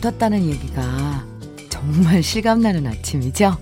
얼어붙었다는 0.00 0.46
얘기가 0.46 1.24
정말 1.68 2.22
실감나는 2.22 2.86
아침이죠. 2.86 3.56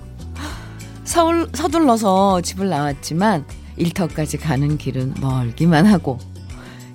서울, 1.04 1.48
서둘러서 1.52 2.40
집을 2.40 2.68
나왔지만 2.68 3.44
일터까지 3.76 4.38
가는 4.38 4.78
길은 4.78 5.14
멀기만 5.20 5.86
하고 5.86 6.18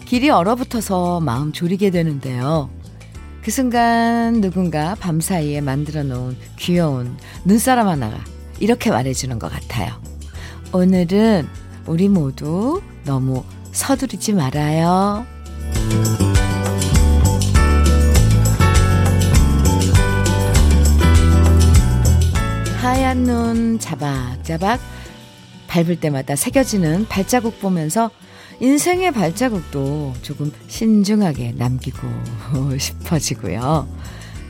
길이 0.06 0.30
얼어붙어서 0.30 1.20
마음 1.20 1.52
졸이게 1.52 1.90
되는데요. 1.92 2.70
그 3.44 3.52
순간 3.52 4.42
누군가 4.42 4.96
밤사이에 4.96 5.62
만들어 5.62 6.04
놓은 6.04 6.38
귀여운 6.58 7.18
눈사람 7.46 7.88
하나가 7.88 8.18
이렇게 8.60 8.90
말해주는 8.90 9.38
것 9.40 9.52
같아요. 9.52 9.94
오늘은 10.72 11.48
우리 11.86 12.08
모두 12.08 12.82
너무 13.06 13.44
서두르지 13.72 14.34
말아요. 14.34 15.33
하얀 23.14 23.24
눈 23.26 23.78
자박자박 23.78 24.80
밟을 25.68 26.00
때마다 26.00 26.36
새겨지는 26.36 27.08
발자국 27.08 27.60
보면서 27.60 28.10
인생의 28.60 29.12
발자국도 29.12 30.14
조금 30.24 30.52
신중하게 30.68 31.54
남기고 31.56 32.00
싶어지고요. 32.80 33.88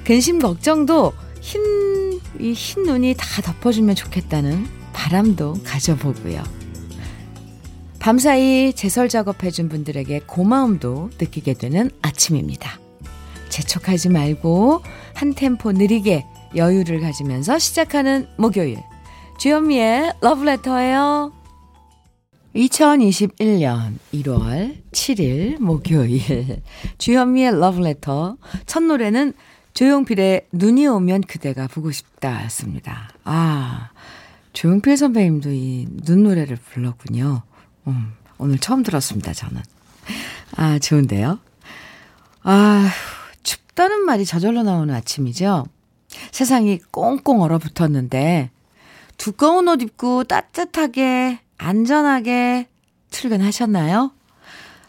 근심 0.05 0.39
걱정도 0.39 1.11
흰, 1.41 2.21
이 2.39 2.53
흰 2.53 2.83
눈이 2.83 3.15
다 3.17 3.41
덮어주면 3.41 3.95
좋겠다는 3.95 4.65
바람도 4.93 5.63
가져보고요. 5.65 6.41
밤사이 7.99 8.71
제설 8.75 9.09
작업해준 9.09 9.67
분들에게 9.67 10.21
고마움도 10.25 11.09
느끼게 11.19 11.55
되는 11.55 11.91
아침입니다. 12.01 12.79
재촉하지 13.49 14.07
말고 14.07 14.83
한 15.13 15.33
템포 15.33 15.73
느리게 15.73 16.25
여유를 16.55 17.01
가지면서 17.01 17.59
시작하는 17.59 18.27
목요일. 18.37 18.79
주현미의 19.39 20.13
러브레터예요. 20.21 21.33
2021년 22.55 23.97
1월 24.13 24.77
7일 24.91 25.59
목요일. 25.59 26.61
주현미의 26.99 27.59
러브레터. 27.59 28.37
첫 28.67 28.83
노래는 28.83 29.33
조용필의 29.73 30.47
눈이 30.51 30.85
오면 30.85 31.21
그대가 31.21 31.67
보고 31.67 31.91
싶다 31.91 32.43
였습니다. 32.45 33.09
아, 33.23 33.89
조용필 34.53 34.95
선배님도 34.97 35.49
이 35.51 35.87
눈 36.05 36.23
노래를 36.23 36.57
불렀군요. 36.57 37.41
음, 37.87 38.13
오늘 38.37 38.59
처음 38.59 38.83
들었습니다, 38.83 39.33
저는. 39.33 39.61
아, 40.55 40.77
좋은데요? 40.77 41.39
아, 42.43 42.87
춥다는 43.41 44.05
말이 44.05 44.25
저절로 44.25 44.61
나오는 44.61 44.93
아침이죠? 44.93 45.65
세상이 46.31 46.79
꽁꽁 46.91 47.41
얼어붙었는데 47.41 48.51
두꺼운 49.17 49.67
옷 49.67 49.81
입고 49.81 50.25
따뜻하게 50.25 51.39
안전하게 51.57 52.67
출근하셨나요? 53.11 54.11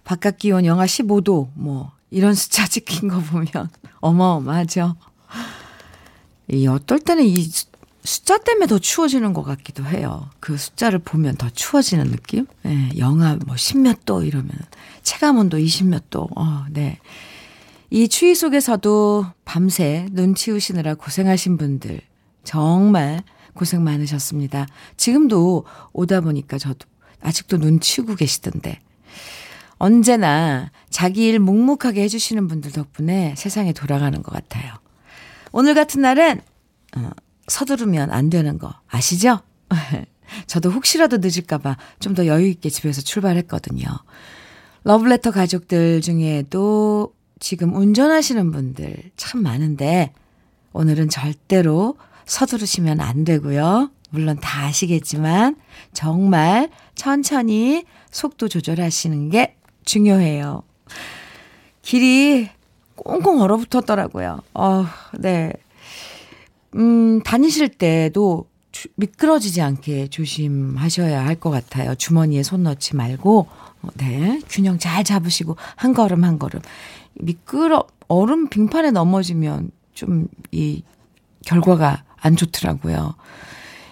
바깥 0.05 0.39
기온 0.39 0.65
영하 0.65 0.87
15도 0.87 1.49
뭐 1.55 1.93
이런 2.11 2.35
숫자 2.35 2.67
찍힌 2.69 3.09
거 3.09 3.21
보면 3.21 3.71
어마어마하죠. 4.01 4.97
이 6.49 6.67
어떨 6.67 7.01
때는 7.01 7.25
이 7.25 7.49
숫자 8.05 8.37
때문에 8.37 8.67
더 8.67 8.79
추워지는 8.79 9.33
것 9.33 9.43
같기도 9.43 9.85
해요. 9.87 10.29
그 10.39 10.59
숫자를 10.59 10.99
보면 10.99 11.37
더 11.37 11.49
추워지는 11.49 12.11
느낌? 12.11 12.47
네, 12.63 12.91
영하 12.99 13.37
뭐 13.47 13.55
10몇 13.55 14.05
도 14.05 14.23
이러면 14.23 14.51
체감 15.03 15.39
온도 15.39 15.57
20몇 15.57 16.11
도. 16.11 16.29
어, 16.37 16.67
네. 16.71 16.99
이 17.95 18.09
추위 18.09 18.35
속에서도 18.35 19.25
밤새 19.45 20.09
눈 20.11 20.35
치우시느라 20.35 20.97
고생하신 20.97 21.57
분들 21.57 22.01
정말 22.43 23.23
고생 23.53 23.85
많으셨습니다. 23.85 24.67
지금도 24.97 25.65
오다 25.93 26.23
보니까 26.23 26.59
저도 26.59 26.89
아직도 27.21 27.59
눈 27.59 27.79
치우고 27.79 28.17
계시던데. 28.17 28.81
언제나 29.79 30.73
자기 30.91 31.29
일 31.29 31.39
묵묵하게 31.39 32.03
해주시는 32.03 32.49
분들 32.49 32.73
덕분에 32.73 33.37
세상이 33.37 33.73
돌아가는 33.73 34.21
것 34.25 34.33
같아요. 34.33 34.75
오늘 35.53 35.75
같은 35.75 36.03
날은 36.03 36.41
어, 36.97 37.11
서두르면 37.47 38.11
안 38.11 38.29
되는 38.29 38.59
거 38.59 38.75
아시죠? 38.89 39.39
저도 40.49 40.71
혹시라도 40.71 41.19
늦을까봐 41.19 41.77
좀 42.01 42.17
더 42.17 42.27
여유 42.27 42.49
있게 42.49 42.71
집에서 42.71 43.03
출발했거든요. 43.03 43.87
러브레터 44.83 45.31
가족들 45.31 46.01
중에도 46.01 47.14
지금 47.41 47.75
운전하시는 47.75 48.51
분들 48.53 48.97
참 49.17 49.43
많은데 49.43 50.13
오늘은 50.73 51.09
절대로 51.09 51.97
서두르시면 52.27 53.01
안 53.01 53.25
되고요. 53.25 53.91
물론 54.11 54.39
다 54.41 54.65
아시겠지만 54.65 55.57
정말 55.93 56.71
천천히 56.95 57.85
속도 58.11 58.49
조절하시는 58.49 59.29
게 59.31 59.57
중요해요. 59.85 60.63
길이 61.83 62.49
꽁꽁 62.97 63.41
얼어붙었더라고요. 63.43 64.41
어, 64.55 64.87
네. 65.19 65.53
음, 66.77 67.23
다니실 67.23 67.69
때도 67.71 68.47
주, 68.73 68.89
미끄러지지 68.97 69.61
않게 69.61 70.09
조심하셔야 70.09 71.25
할 71.25 71.37
것 71.37 71.51
같아요. 71.51 71.95
주머니에 71.95 72.43
손 72.43 72.63
넣지 72.65 72.97
말고, 72.97 73.47
어, 73.83 73.89
네. 73.95 74.41
균형 74.49 74.79
잘 74.79 75.05
잡으시고, 75.05 75.57
한 75.77 75.93
걸음 75.95 76.25
한 76.25 76.39
걸음. 76.39 76.61
미끄러, 77.15 77.87
얼음 78.09 78.49
빙판에 78.49 78.91
넘어지면 78.91 79.71
좀 79.95 80.29
이 80.51 80.83
결과가 81.45 82.05
안 82.17 82.37
좋더라고요. 82.37 83.17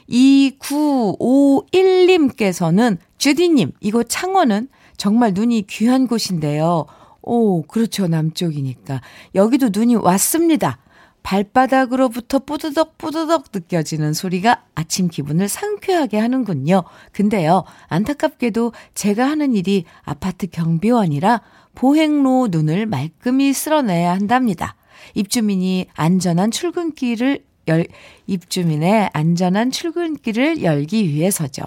2951님께서는 0.09 2.97
주디님, 3.19 3.72
이곳 3.81 4.06
창원은 4.09 4.69
정말 4.97 5.32
눈이 5.34 5.66
귀한 5.69 6.06
곳인데요. 6.06 6.87
오, 7.22 7.62
그렇죠. 7.62 8.06
남쪽이니까. 8.09 9.00
여기도 9.34 9.71
눈이 9.72 9.97
왔습니다. 9.97 10.78
발바닥으로부터 11.22 12.41
뿌드덕 12.41 12.99
뿌드덕 12.99 13.47
느껴지는 13.53 14.12
소리가 14.12 14.65
아침 14.75 15.09
기분을 15.09 15.49
상쾌하게 15.49 16.19
하는군요. 16.19 16.84
근데요, 17.12 17.65
안타깝게도 17.88 18.72
제가 18.94 19.28
하는 19.28 19.55
일이 19.55 19.84
아파트 20.03 20.47
경비원이라 20.47 21.41
보행로 21.75 22.49
눈을 22.50 22.87
말끔히 22.87 23.53
쓸어내야 23.53 24.12
한답니다. 24.12 24.77
입주민이 25.15 25.87
안전한 25.94 26.50
출근길을 26.50 27.44
열, 27.69 27.87
입주민의 28.27 29.11
안전한 29.12 29.71
출근길을 29.71 30.62
열기 30.62 31.09
위해서죠. 31.09 31.65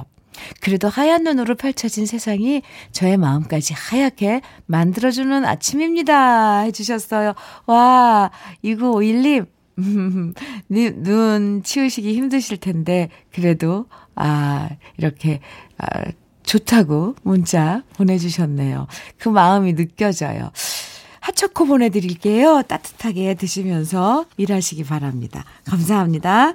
그래도 0.62 0.90
하얀 0.90 1.23
눈으로 1.23 1.56
펼쳐진 1.56 2.06
세상이 2.06 2.62
저의 2.91 3.18
마음까지 3.18 3.73
하얗게 3.73 4.41
만들어주는 4.66 5.46
아침입니다. 5.46 6.62
해주셨어요. 6.62 7.34
와, 7.66 8.31
2951님, 8.63 9.45
눈 11.03 11.62
치우시기 11.63 12.13
힘드실 12.13 12.57
텐데, 12.57 13.09
그래도, 13.34 13.85
아, 14.16 14.69
이렇게, 14.97 15.40
아, 15.78 16.03
좋다고 16.44 17.16
문자 17.24 17.81
보내주셨네요. 17.95 18.88
그 19.18 19.30
마음이 19.30 19.74
느껴져요. 19.75 20.51
핫초코 21.21 21.65
보내드릴게요. 21.65 22.62
따뜻하게 22.68 23.33
드시면서 23.33 24.25
일하시기 24.38 24.83
바랍니다. 24.83 25.44
감사합니다. 25.65 26.54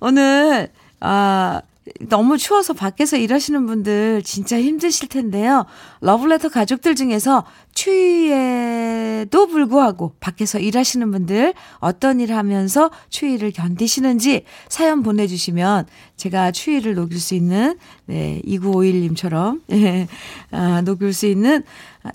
오늘, 0.00 0.72
아, 0.98 1.62
너무 2.08 2.38
추워서 2.38 2.72
밖에서 2.72 3.18
일하시는 3.18 3.66
분들 3.66 4.22
진짜 4.24 4.58
힘드실 4.58 5.08
텐데요. 5.08 5.66
러블레터 6.00 6.48
가족들 6.48 6.94
중에서 6.94 7.44
추위에도 7.74 9.46
불구하고 9.46 10.14
밖에서 10.18 10.58
일하시는 10.58 11.10
분들 11.10 11.52
어떤 11.80 12.20
일 12.20 12.34
하면서 12.34 12.90
추위를 13.10 13.52
견디시는지 13.52 14.44
사연 14.68 15.02
보내주시면 15.02 15.86
제가 16.16 16.52
추위를 16.52 16.94
녹일 16.94 17.20
수 17.20 17.34
있는, 17.34 17.78
네, 18.06 18.40
2951님처럼, 18.46 19.60
예, 19.72 20.08
아, 20.52 20.80
녹일 20.80 21.12
수 21.12 21.26
있는 21.26 21.64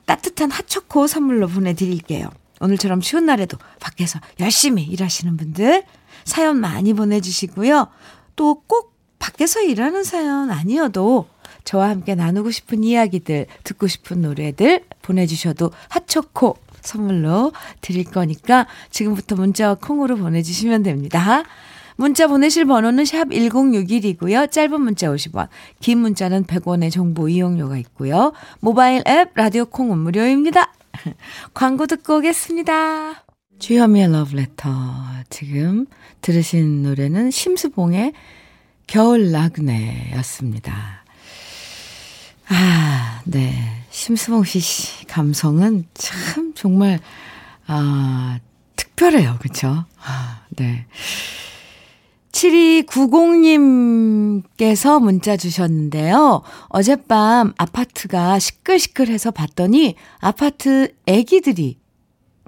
따뜻한 0.05 0.49
핫초코 0.49 1.05
선물로 1.05 1.47
보내드릴게요. 1.47 2.27
오늘처럼 2.59 3.01
추운 3.01 3.25
날에도 3.25 3.57
밖에서 3.79 4.19
열심히 4.39 4.83
일하시는 4.83 5.37
분들 5.37 5.83
사연 6.25 6.59
많이 6.59 6.93
보내주시고요. 6.93 7.87
또 8.35 8.63
꼭 8.67 8.98
밖에서 9.19 9.61
일하는 9.61 10.03
사연 10.03 10.49
아니어도 10.49 11.27
저와 11.63 11.89
함께 11.89 12.15
나누고 12.15 12.51
싶은 12.51 12.83
이야기들, 12.83 13.45
듣고 13.63 13.87
싶은 13.87 14.21
노래들 14.21 14.85
보내주셔도 15.01 15.71
핫초코 15.89 16.57
선물로 16.81 17.51
드릴 17.81 18.05
거니까 18.05 18.65
지금부터 18.89 19.35
문자와 19.35 19.75
콩으로 19.75 20.17
보내주시면 20.17 20.83
됩니다. 20.83 21.43
문자 21.97 22.27
보내실 22.27 22.63
번호는 22.63 23.03
샵 23.03 23.25
1061이고요. 23.25 24.49
짧은 24.49 24.81
문자 24.81 25.07
50원, 25.09 25.49
긴 25.81 25.97
문자는 25.99 26.45
100원의 26.45 26.91
정보 26.91 27.27
이용료가 27.27 27.77
있고요. 27.77 28.31
모바일 28.61 29.03
앱 29.05 29.31
라디오 29.35 29.65
콩은 29.65 29.97
무료입니다. 29.97 30.73
광고 31.53 31.87
듣고 31.87 32.17
오겠습니다. 32.17 33.25
주현미의 33.59 34.13
러브레터. 34.13 34.69
지금 35.29 35.85
들으신 36.21 36.83
노래는 36.83 37.31
심수봉의 37.31 38.13
겨울 38.89 39.31
나그네였습니다. 39.31 41.05
아, 42.47 43.21
네. 43.23 43.53
심수봉 43.91 44.43
씨 44.45 45.05
감성은 45.05 45.85
참 45.93 46.53
정말, 46.55 46.99
아, 47.67 48.39
특별해요. 48.75 49.37
그쵸? 49.39 49.85
아, 50.03 50.41
네. 50.49 50.87
7290님께서 52.31 54.99
문자 54.99 55.37
주셨는데요. 55.37 56.41
어젯밤 56.69 57.53
아파트가 57.59 58.39
시끌시끌해서 58.39 59.29
봤더니 59.29 59.93
아파트 60.19 60.95
애기들이 61.05 61.77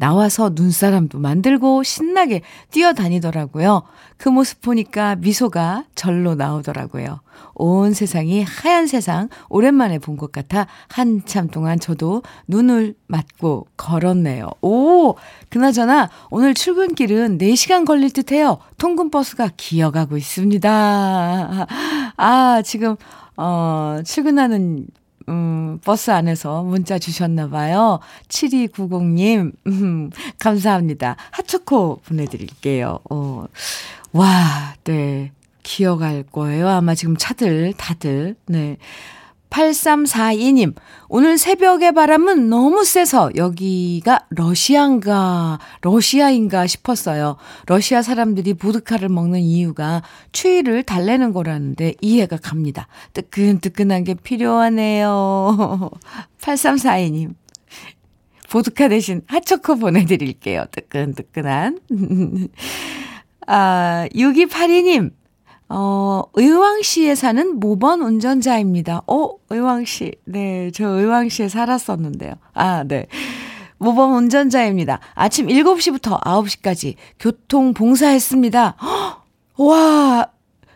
나와서 0.06 0.50
눈사람도 0.56 1.20
만들고 1.20 1.84
신나게 1.84 2.42
뛰어다니더라고요. 2.72 3.84
그 4.18 4.30
모습 4.30 4.60
보니까 4.62 5.16
미소가 5.18 5.84
절로 5.94 6.34
나오더라고요. 6.34 7.20
온 7.54 7.94
세상이 7.94 8.42
하얀 8.44 8.88
세상 8.88 9.30
오랜만에 9.50 10.00
본 10.00 10.18
것 10.18 10.32
같아 10.32 10.66
한참 10.88 11.48
동안 11.50 11.80
저도 11.80 12.24
눈을 12.48 12.96
맞고 13.08 13.68
걸었네요. 13.78 14.50
오! 14.64 15.14
그나저나 15.50 16.10
오늘 16.32 16.56
출근길은 16.56 17.38
4시간 17.38 17.86
걸릴 17.86 18.10
듯 18.12 18.32
해요. 18.32 18.58
통근버스가 18.80 19.52
기어가고 19.56 20.18
있습니다. 20.18 21.68
아, 22.18 22.62
지금, 22.64 22.96
어, 23.38 24.00
출근하는 24.04 24.88
음, 25.30 25.80
버스 25.84 26.12
안에서 26.12 26.64
문자 26.64 27.00
주셨나 27.00 27.50
봐요. 27.50 28.00
7290님, 28.28 29.52
음, 29.68 30.10
감사합니다. 30.40 31.16
핫초코 31.32 32.02
보내드릴게요. 32.06 33.00
어, 33.10 33.46
와, 34.14 34.76
네. 34.84 35.32
기어갈 35.64 36.24
거예요. 36.24 36.68
아마 36.68 36.96
지금 36.96 37.16
차들, 37.18 37.74
다들. 37.78 38.36
네. 38.48 38.78
8342님, 39.52 40.74
오늘 41.10 41.38
새벽의 41.38 41.92
바람은 41.92 42.50
너무 42.50 42.84
세서 42.84 43.32
여기가 43.36 44.26
러시아인가, 44.30 45.60
러시아인가 45.82 46.66
싶었어요. 46.68 47.36
러시아 47.68 48.02
사람들이 48.02 48.54
보드카를 48.54 49.10
먹는 49.10 49.42
이유가 49.42 50.02
추위를 50.32 50.84
달래는 50.84 51.34
거라는데 51.34 51.96
이해가 52.02 52.38
갑니다. 52.38 52.88
뜨끈뜨끈한 53.14 54.06
게 54.06 54.14
필요하네요. 54.16 55.92
8342님, 56.40 57.36
보드카 58.50 58.88
대신 58.88 59.22
핫초코 59.28 59.76
보내드릴게요. 59.76 60.66
뜨끈뜨끈한. 60.72 61.80
아, 63.48 64.08
6282님, 64.16 65.12
어, 65.74 66.24
의왕시에 66.34 67.16
사는 67.16 67.58
모번 67.60 68.02
운전자입니다. 68.02 69.04
어, 69.08 69.30
의왕시. 69.50 70.12
네, 70.26 70.70
저 70.74 70.86
의왕시에 70.86 71.48
살았었는데요. 71.48 72.34
아, 72.54 72.84
네. 72.84 73.08
모범 73.78 74.14
운전자입니다. 74.16 75.00
아침 75.16 75.48
7시부터 75.48 76.22
9시까지 76.22 76.96
교통 77.20 77.74
봉사했습니다. 77.74 78.76
허, 79.58 79.66
와, 79.66 80.28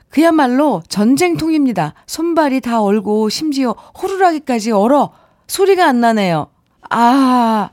그야말로 0.09 0.81
전쟁통입니다. 0.87 1.93
손발이 2.07 2.61
다 2.61 2.81
얼고 2.81 3.27
심지어 3.27 3.71
호루라기까지 4.01 4.71
얼어 4.71 5.11
소리가 5.47 5.85
안 5.87 5.99
나네요. 5.99 6.47
아, 6.89 7.69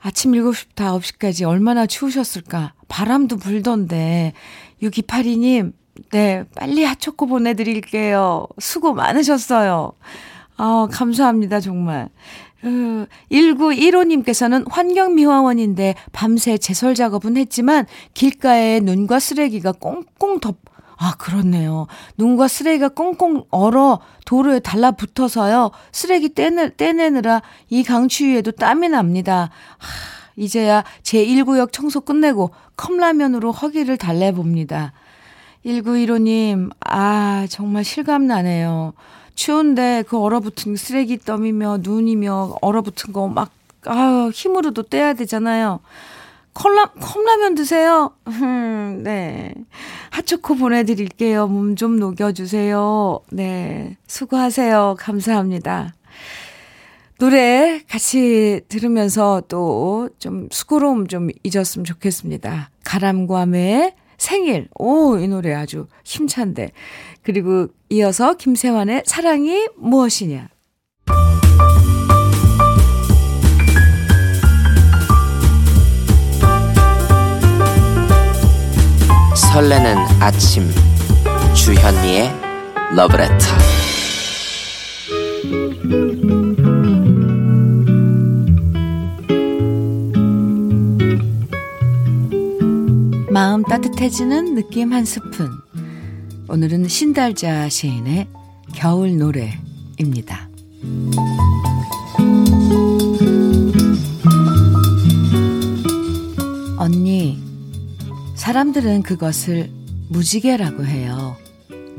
아침 0.00 0.32
7시부터 0.32 1.00
9시까지 1.00 1.48
얼마나 1.48 1.86
추우셨을까. 1.86 2.74
바람도 2.88 3.36
불던데. 3.36 4.32
6282님, 4.82 5.72
네, 6.10 6.44
빨리 6.56 6.84
핫초코 6.84 7.26
보내드릴게요. 7.26 8.46
수고 8.58 8.94
많으셨어요. 8.94 9.92
아, 10.56 10.88
감사합니다, 10.90 11.60
정말. 11.60 12.08
어, 12.62 13.06
1915님께서는 13.30 14.64
환경미화원인데 14.70 15.94
밤새 16.12 16.56
제설 16.56 16.94
작업은 16.94 17.36
했지만 17.36 17.86
길가에 18.14 18.80
눈과 18.80 19.20
쓰레기가 19.20 19.72
꽁꽁 19.72 20.40
덮, 20.40 20.56
아, 20.96 21.14
그렇네요. 21.18 21.86
눈과 22.16 22.48
쓰레기가 22.48 22.88
꽁꽁 22.88 23.44
얼어 23.50 24.00
도로에 24.24 24.60
달라붙어서요. 24.60 25.70
쓰레기 25.92 26.32
떼내, 26.32 26.76
떼내느라 26.76 27.42
이 27.68 27.82
강추위에도 27.82 28.52
땀이 28.52 28.88
납니다. 28.88 29.50
하, 29.78 29.88
이제야 30.36 30.84
제1구역 31.02 31.72
청소 31.72 32.00
끝내고 32.00 32.50
컵라면으로 32.76 33.52
허기를 33.52 33.98
달래봅니다. 33.98 34.92
1915님, 35.64 36.70
아, 36.80 37.46
정말 37.48 37.84
실감나네요. 37.84 38.92
추운데 39.34 40.04
그 40.06 40.18
얼어붙은 40.18 40.76
쓰레기 40.76 41.18
더미며 41.18 41.78
눈이며 41.80 42.56
얼어붙은 42.60 43.12
거 43.12 43.28
막, 43.28 43.50
아 43.86 44.30
힘으로도 44.32 44.84
떼야 44.84 45.14
되잖아요. 45.14 45.80
컵라, 46.54 46.92
컵라면 47.00 47.54
드세요. 47.56 48.12
음, 48.28 49.00
네. 49.02 49.52
핫초코 50.10 50.54
보내드릴게요. 50.54 51.48
몸 51.48 51.74
좀 51.74 51.98
녹여주세요. 51.98 53.20
네. 53.32 53.96
수고하세요. 54.06 54.94
감사합니다. 54.98 55.94
노래 57.18 57.80
같이 57.90 58.60
들으면서 58.68 59.42
또 59.48 60.08
좀 60.20 60.48
수고로움 60.52 61.08
좀 61.08 61.28
잊었으면 61.42 61.84
좋겠습니다. 61.84 62.70
가람과의 62.84 63.94
생일. 64.18 64.68
오, 64.78 65.16
이 65.18 65.28
노래 65.28 65.54
아주 65.54 65.86
힘찬데. 66.04 66.70
그리고 67.22 67.68
이어서 67.88 68.34
김세환의 68.34 69.04
사랑이 69.06 69.68
무엇이냐. 69.76 70.48
설레는 79.34 79.96
아침 80.20 80.68
주현미의 81.54 82.28
러브레터 82.96 83.46
마음 93.34 93.64
따뜻해지는 93.64 94.54
느낌 94.54 94.92
한 94.92 95.04
스푼. 95.04 95.50
오늘은 96.48 96.86
신달자 96.86 97.68
시인의 97.68 98.28
겨울 98.72 99.18
노래입니다. 99.18 100.48
언니, 106.78 107.42
사람들은 108.36 109.02
그것을 109.02 109.68
무지개라고 110.10 110.84
해요. 110.84 111.36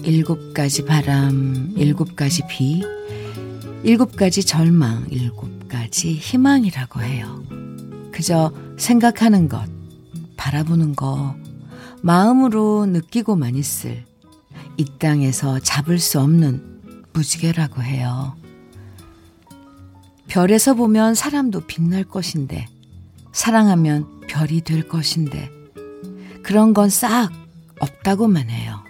일곱 0.03 0.53
가지 0.53 0.85
바람, 0.85 1.73
일곱 1.75 2.15
가지 2.15 2.43
비, 2.47 2.81
일곱 3.83 4.15
가지 4.15 4.41
절망, 4.41 5.07
일곱 5.09 5.67
가지 5.67 6.13
희망이라고 6.13 7.01
해요. 7.01 7.43
그저 8.13 8.53
생각하는 8.77 9.49
것, 9.49 9.74
바라보는 10.37 10.95
거, 10.95 11.35
마음으로 12.01 12.85
느끼고만 12.85 13.55
있을 13.55 14.05
이 14.77 14.85
땅에서 14.99 15.59
잡을 15.59 15.99
수 15.99 16.19
없는 16.19 16.81
무지개라고 17.13 17.81
해요. 17.81 18.35
별에서 20.27 20.73
보면 20.73 21.15
사람도 21.15 21.61
빛날 21.61 22.03
것인데, 22.03 22.67
사랑하면 23.31 24.21
별이 24.27 24.61
될 24.61 24.87
것인데, 24.87 25.49
그런 26.43 26.73
건 26.73 26.89
싹 26.89 27.31
없다고만 27.79 28.49
해요. 28.49 28.83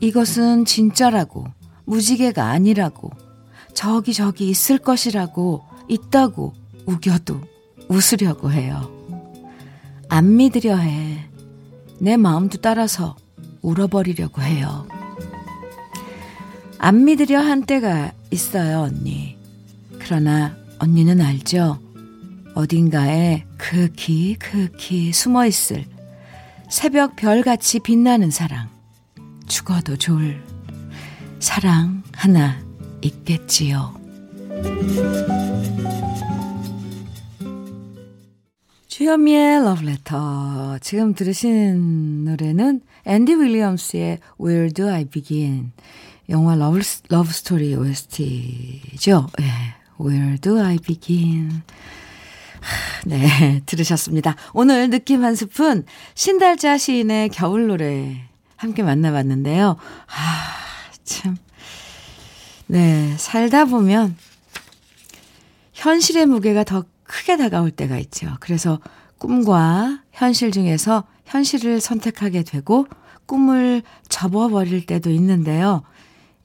이것은 0.00 0.64
진짜라고, 0.64 1.46
무지개가 1.86 2.48
아니라고, 2.48 3.10
저기 3.74 4.12
저기 4.12 4.48
있을 4.48 4.78
것이라고, 4.78 5.64
있다고 5.88 6.54
우겨도 6.86 7.40
웃으려고 7.88 8.50
해요. 8.50 8.95
안 10.08 10.36
믿으려 10.36 10.76
해. 10.76 11.24
내 11.98 12.16
마음도 12.16 12.58
따라서 12.58 13.16
울어버리려고 13.62 14.42
해요. 14.42 14.86
안 16.78 17.04
믿으려 17.04 17.40
한 17.40 17.64
때가 17.64 18.12
있어요, 18.30 18.80
언니. 18.80 19.36
그러나 19.98 20.56
언니는 20.78 21.20
알죠? 21.20 21.78
어딘가에 22.54 23.44
극히 23.58 24.36
극히 24.38 25.12
숨어 25.12 25.46
있을 25.46 25.84
새벽 26.70 27.16
별같이 27.16 27.80
빛나는 27.80 28.30
사랑. 28.30 28.68
죽어도 29.46 29.96
좋을 29.96 30.42
사랑 31.38 32.02
하나 32.12 32.58
있겠지요. 33.02 33.94
주현미의 38.96 39.62
러브레터. 39.62 40.78
지금 40.80 41.12
들으신 41.12 42.24
노래는 42.24 42.80
앤디 43.04 43.34
윌리엄스의 43.34 44.20
Where 44.40 44.72
Do 44.72 44.88
I 44.88 45.04
Begin? 45.04 45.72
영화 46.30 46.54
러브, 46.54 46.80
러브 47.10 47.30
스토리 47.30 47.74
OST죠. 47.74 49.26
예. 49.42 49.44
Where 50.02 50.38
Do 50.38 50.58
I 50.58 50.78
Begin? 50.78 51.60
네, 53.04 53.60
들으셨습니다. 53.66 54.34
오늘 54.54 54.88
느낌 54.88 55.24
한 55.24 55.34
스푼 55.34 55.84
신달자 56.14 56.78
시인의 56.78 57.28
겨울 57.28 57.66
노래 57.66 58.26
함께 58.56 58.82
만나봤는데요. 58.82 59.76
아, 60.06 60.90
참. 61.04 61.36
네, 62.66 63.14
살다 63.18 63.66
보면 63.66 64.16
현실의 65.74 66.24
무게가 66.24 66.64
더 66.64 66.84
크게 67.06 67.36
다가올 67.36 67.70
때가 67.70 67.98
있죠. 67.98 68.36
그래서 68.40 68.80
꿈과 69.18 70.02
현실 70.12 70.50
중에서 70.50 71.04
현실을 71.24 71.80
선택하게 71.80 72.42
되고 72.42 72.86
꿈을 73.26 73.82
접어버릴 74.08 74.86
때도 74.86 75.10
있는데요. 75.10 75.82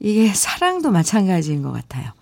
이게 0.00 0.28
사랑도 0.34 0.90
마찬가지인 0.90 1.62
것 1.62 1.72
같아요. 1.72 2.12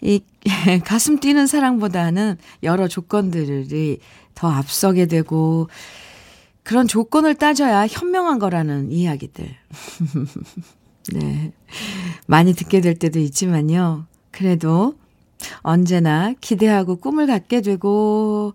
이 0.00 0.20
가슴 0.84 1.18
뛰는 1.18 1.46
사랑보다는 1.46 2.36
여러 2.62 2.88
조건들이 2.88 3.98
더 4.34 4.50
앞서게 4.50 5.06
되고 5.06 5.68
그런 6.62 6.86
조건을 6.86 7.34
따져야 7.34 7.86
현명한 7.86 8.38
거라는 8.38 8.90
이야기들. 8.90 9.48
네. 11.12 11.52
많이 12.26 12.54
듣게 12.54 12.80
될 12.80 12.94
때도 12.94 13.18
있지만요. 13.18 14.06
그래도 14.30 14.94
언제나 15.60 16.34
기대하고 16.40 16.96
꿈을 16.96 17.26
갖게 17.26 17.60
되고, 17.60 18.54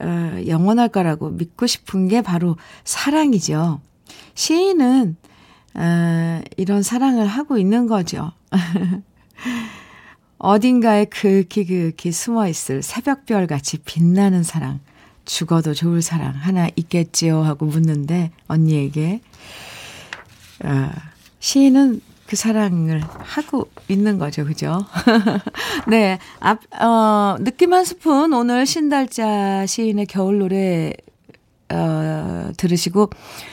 어, 0.00 0.06
영원할 0.46 0.88
거라고 0.88 1.30
믿고 1.30 1.66
싶은 1.66 2.08
게 2.08 2.22
바로 2.22 2.56
사랑이죠. 2.84 3.80
시인은, 4.34 5.16
어, 5.74 6.40
이런 6.56 6.82
사랑을 6.82 7.26
하고 7.26 7.58
있는 7.58 7.86
거죠. 7.86 8.32
어딘가에 10.38 11.06
그윽히 11.06 11.64
그윽히 11.64 12.12
숨어 12.12 12.46
있을 12.48 12.82
새벽별 12.82 13.46
같이 13.46 13.78
빛나는 13.78 14.42
사랑, 14.42 14.80
죽어도 15.24 15.74
좋을 15.74 16.02
사랑 16.02 16.34
하나 16.34 16.68
있겠지요? 16.76 17.42
하고 17.42 17.66
묻는데, 17.66 18.30
언니에게, 18.48 19.20
어, 20.64 20.90
시인은 21.40 22.00
그 22.26 22.36
사랑을 22.36 23.02
하고 23.18 23.68
있는 23.88 24.18
거죠. 24.18 24.44
그죠? 24.44 24.84
네. 25.88 26.18
앞, 26.40 26.60
어, 26.82 27.36
느낌 27.40 27.72
한 27.72 27.84
스푼 27.84 28.32
오늘 28.32 28.66
신달자 28.66 29.66
시인의 29.66 30.06
겨울 30.06 30.38
노래 30.38 30.92
어, 31.72 32.50
들으시고 32.56 33.10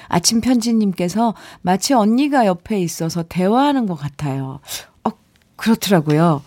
아침 0.08 0.42
편지님께서 0.42 1.34
마치 1.62 1.94
언니가 1.94 2.46
옆에 2.46 2.80
있어서 2.80 3.24
대화하는 3.24 3.86
것 3.86 3.96
같아요. 3.96 4.60
어, 5.04 5.10
그렇더라고요. 5.56 6.42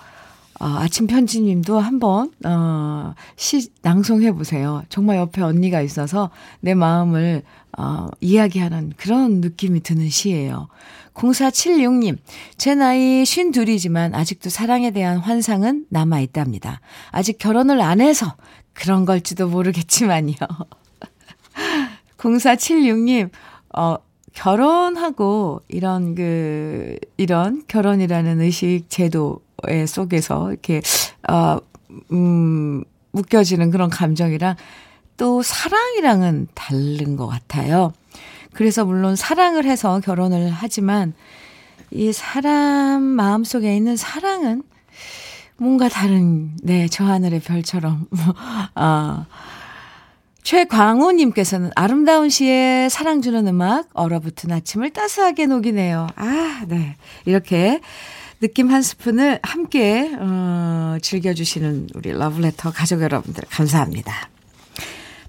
어, 0.59 0.65
아침 0.65 1.07
편지님도 1.07 1.79
한번, 1.79 2.33
어, 2.45 3.15
시, 3.37 3.71
낭송해 3.83 4.33
보세요. 4.33 4.83
정말 4.89 5.19
옆에 5.19 5.43
언니가 5.43 5.83
있어서 5.83 6.31
내 6.61 6.73
마음을, 6.75 7.43
어, 7.77 8.09
이야기하는 8.21 8.95
그런 8.97 9.43
느낌이 9.43 9.81
드는 9.81 10.09
시예요. 10.09 10.69
0476님, 11.17 12.19
제 12.57 12.75
나이 12.75 13.23
52이지만 13.23 14.15
아직도 14.15 14.51
사랑에 14.51 14.91
대한 14.91 15.19
환상은 15.19 15.87
남아 15.89 16.21
있답니다. 16.21 16.81
아직 17.11 17.39
결혼을 17.39 17.81
안 17.81 18.01
해서 18.01 18.37
그런 18.75 19.05
걸지도 19.05 19.49
모르겠지만요. 19.49 20.35
0476님, 22.19 23.31
어, 23.75 23.97
결혼하고 24.35 25.63
이런 25.69 26.15
그, 26.15 26.99
이런 27.17 27.63
결혼이라는 27.67 28.41
의식 28.43 28.85
제도에 28.89 29.87
속에서 29.87 30.51
이렇게, 30.53 30.83
어, 31.29 31.59
음, 32.13 32.85
묶여지는 33.13 33.71
그런 33.71 33.89
감정이랑 33.89 34.57
또 35.17 35.43
사랑이랑은 35.43 36.49
다른 36.55 37.17
것 37.17 37.27
같아요. 37.27 37.93
그래서 38.57 38.85
물론 38.85 39.17
사랑을 39.17 39.67
해서 39.67 40.01
결혼을 40.01 40.51
하지만 40.51 41.13
이 41.91 42.13
사람 42.13 43.03
마음 43.03 43.45
속에 43.45 43.77
있는 43.77 43.97
사랑은 43.97 44.63
뭔가 45.59 45.89
다른, 45.89 46.57
네, 46.63 46.89
저 46.89 47.05
하늘의 47.05 47.41
별처럼. 47.41 48.07
아, 48.75 49.27
최광우님께서는 50.43 51.71
아름다운 51.75 52.29
시에 52.29 52.89
사랑 52.91 53.23
주는 53.23 53.47
음악, 53.47 53.89
얼어붙은 53.95 54.53
아침을 54.53 54.91
따스하게 54.91 55.47
녹이네요. 55.47 56.09
아, 56.17 56.65
네. 56.69 56.97
이렇게 57.25 57.81
느낌 58.41 58.71
한 58.71 58.83
스푼을 58.83 59.41
함께, 59.43 60.15
어, 60.19 60.99
즐겨주시는 61.01 61.89
우리 61.95 62.13
러브레터 62.13 62.71
가족 62.73 63.01
여러분들, 63.03 63.45
감사합니다. 63.49 64.29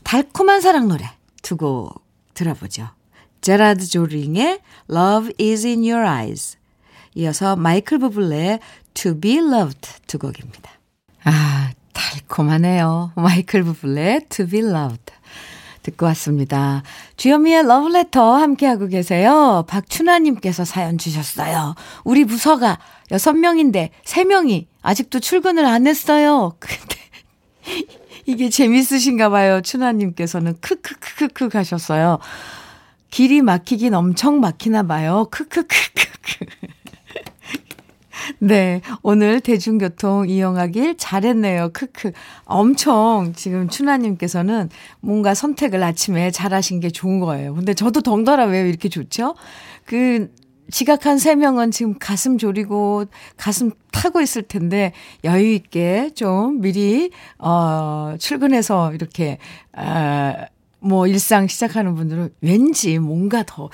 달콤한 0.04 0.62
사랑 0.62 0.88
노래 0.88 1.06
두 1.42 1.56
곡 1.58 2.04
들어보죠. 2.34 2.97
제라드 3.42 3.86
조링의 3.86 4.60
Love 4.90 5.34
is 5.40 5.66
in 5.66 5.80
your 5.80 6.06
eyes. 6.06 6.58
이어서 7.16 7.56
마이클 7.56 7.98
부블레의 8.00 8.60
To 8.94 9.20
be 9.20 9.38
loved 9.38 9.90
두 10.08 10.18
곡입니다. 10.20 10.72
아, 11.24 11.72
달콤하네요. 11.94 13.14
마이클 13.16 13.64
부블레의 13.64 14.26
To 14.30 14.48
be 14.48 14.60
loved. 14.60 15.14
듣고 15.88 16.06
왔습니다. 16.08 16.84
주현미의 17.16 17.66
러브레터 17.66 18.36
함께하고 18.36 18.88
계세요. 18.88 19.66
박춘아님께서 19.68 20.66
사연 20.66 20.98
주셨어요. 20.98 21.76
우리 22.04 22.26
부서가 22.26 22.78
6명인데 23.10 23.90
3명이 24.06 24.66
아직도 24.82 25.20
출근을 25.22 25.66
안 25.66 25.88
했어요. 25.88 26.56
근데 26.60 26.98
이게 28.26 28.50
재밌으신가 28.50 29.30
봐요. 29.30 29.62
춘아님께서는 29.62 30.58
크크크크크 30.60 31.58
하셨어요. 31.58 32.20
길이 33.10 33.42
막히긴 33.42 33.94
엄청 33.94 34.40
막히나 34.40 34.84
봐요. 34.84 35.28
크크크크크. 35.32 36.46
네. 38.40 38.82
오늘 39.02 39.40
대중교통 39.40 40.30
이용하길 40.30 40.98
잘했네요. 40.98 41.70
크크. 41.74 42.12
엄청 42.46 43.34
지금 43.36 43.70
춘하님께서는 43.70 44.70
뭔가 45.00 45.34
선택을 45.34 45.82
아침에 45.84 46.32
잘하신 46.32 46.80
게 46.80 46.90
좋은 46.90 47.20
거예요. 47.20 47.54
근데 47.56 47.74
저도 47.74 48.02
덩달아 48.02 48.46
왜 48.46 48.68
이렇게 48.68 48.90
좋죠? 48.90 49.36
그, 49.86 50.30
지각한 50.70 51.18
세 51.18 51.36
명은 51.36 51.72
지금 51.72 51.98
가슴 51.98 52.38
졸이고 52.38 53.06
가슴 53.38 53.72
타고 53.92 54.22
있을 54.22 54.42
텐데 54.44 54.92
여유 55.24 55.54
있게 55.54 56.12
좀 56.14 56.60
미리 56.60 57.12
어 57.40 58.16
출근해서 58.20 58.94
이렇게 58.94 59.38
아 59.72 60.46
뭐 60.80 61.08
일상 61.08 61.48
시작하는 61.48 61.96
분들은 61.96 62.34
왠지 62.42 63.00
뭔가 63.00 63.44
더, 63.44 63.70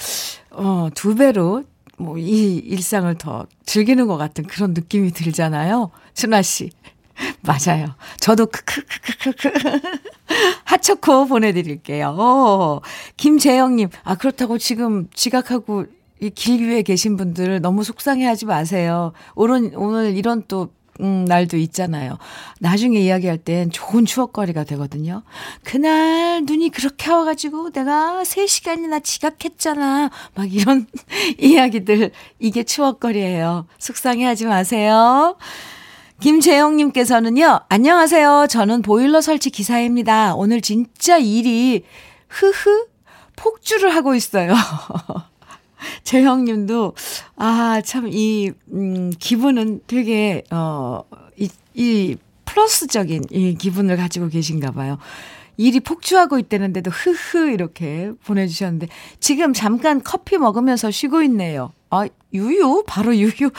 어, 0.51 0.89
두 0.95 1.15
배로 1.15 1.63
뭐 1.97 2.17
이 2.17 2.55
일상을 2.57 3.13
더 3.19 3.45
즐기는 3.65 4.07
것 4.07 4.17
같은 4.17 4.45
그런 4.45 4.73
느낌이 4.73 5.11
들잖아요. 5.11 5.91
준아 6.15 6.41
씨. 6.41 6.71
맞아요. 7.41 7.93
저도 8.19 8.47
크크크크크크 8.47 9.51
하초코 10.65 11.27
보내드릴게요. 11.29 12.09
오, 12.17 12.81
김재영님, 13.17 13.89
아 14.03 14.15
그렇다고 14.15 14.57
지금 14.57 15.07
지각하고 15.13 15.85
이 16.21 16.29
길 16.31 16.69
위에 16.69 16.81
계신 16.83 17.17
분들 17.17 17.59
너무 17.61 17.83
속상해하지 17.83 18.45
마세요. 18.45 19.11
오늘 19.35 19.71
오늘 19.75 20.15
이런 20.17 20.43
또 20.47 20.69
음, 21.03 21.25
날도 21.25 21.57
있잖아요. 21.57 22.17
나중에 22.59 22.99
이야기할 22.99 23.37
땐 23.37 23.69
좋은 23.71 24.05
추억거리가 24.05 24.63
되거든요. 24.63 25.23
그날 25.63 26.43
눈이 26.45 26.69
그렇게 26.69 27.11
와가지고 27.11 27.71
내가 27.71 28.23
3시간이나 28.23 29.03
지각했잖아. 29.03 30.09
막 30.33 30.53
이런 30.53 30.87
이야기들. 31.37 32.11
이게 32.39 32.63
추억거리예요. 32.63 33.67
속상해 33.79 34.25
하지 34.25 34.45
마세요. 34.45 35.35
김재영님께서는요, 36.21 37.61
안녕하세요. 37.67 38.47
저는 38.49 38.81
보일러 38.81 39.19
설치 39.19 39.49
기사입니다. 39.49 40.35
오늘 40.35 40.61
진짜 40.61 41.17
일이, 41.17 41.83
흐흐, 42.29 42.87
폭주를 43.35 43.93
하고 43.93 44.15
있어요. 44.15 44.53
재형님도, 46.03 46.93
아, 47.35 47.81
참, 47.83 48.07
이, 48.07 48.51
음, 48.71 49.11
기분은 49.19 49.81
되게, 49.87 50.43
어, 50.51 51.03
이, 51.37 51.49
이 51.73 52.17
플러스적인 52.45 53.25
이 53.31 53.55
기분을 53.55 53.97
가지고 53.97 54.29
계신가 54.29 54.71
봐요. 54.71 54.97
일이 55.57 55.79
폭주하고 55.79 56.39
있다는데도 56.39 56.89
흐흐 56.91 57.51
이렇게 57.51 58.11
보내주셨는데 58.25 58.87
지금 59.19 59.53
잠깐 59.53 60.01
커피 60.03 60.37
먹으면서 60.37 60.89
쉬고 60.91 61.21
있네요. 61.23 61.71
아 61.89 62.07
유유 62.33 62.83
바로 62.87 63.15
유유 63.15 63.51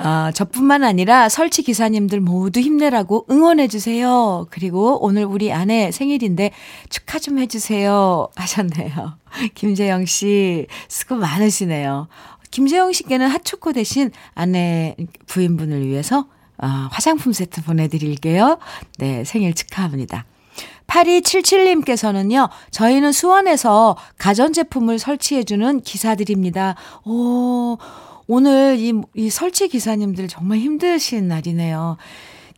아, 0.00 0.30
저뿐만 0.32 0.84
아니라 0.84 1.28
설치 1.28 1.62
기사님들 1.62 2.20
모두 2.20 2.60
힘내라고 2.60 3.26
응원해주세요. 3.28 4.46
그리고 4.50 5.04
오늘 5.04 5.24
우리 5.24 5.52
아내 5.52 5.90
생일인데 5.90 6.52
축하 6.88 7.18
좀 7.18 7.38
해주세요. 7.40 8.28
하셨네요. 8.36 9.18
김재영 9.54 10.06
씨, 10.06 10.66
수고 10.88 11.16
많으시네요. 11.16 12.06
김재영 12.52 12.92
씨께는 12.92 13.26
핫초코 13.28 13.72
대신 13.72 14.12
아내 14.34 14.96
부인분을 15.26 15.86
위해서 15.86 16.26
아, 16.58 16.88
화장품 16.92 17.32
세트 17.32 17.64
보내드릴게요. 17.64 18.58
네, 18.98 19.24
생일 19.24 19.52
축하합니다. 19.54 20.26
8277님께서는요, 20.86 22.48
저희는 22.70 23.12
수원에서 23.12 23.96
가전제품을 24.16 24.98
설치해주는 24.98 25.80
기사들입니다. 25.82 26.76
오, 27.04 27.76
오늘 28.30 28.76
이, 28.78 28.92
이 29.14 29.30
설치 29.30 29.68
기사님들 29.68 30.28
정말 30.28 30.58
힘드신 30.58 31.28
날이네요. 31.28 31.96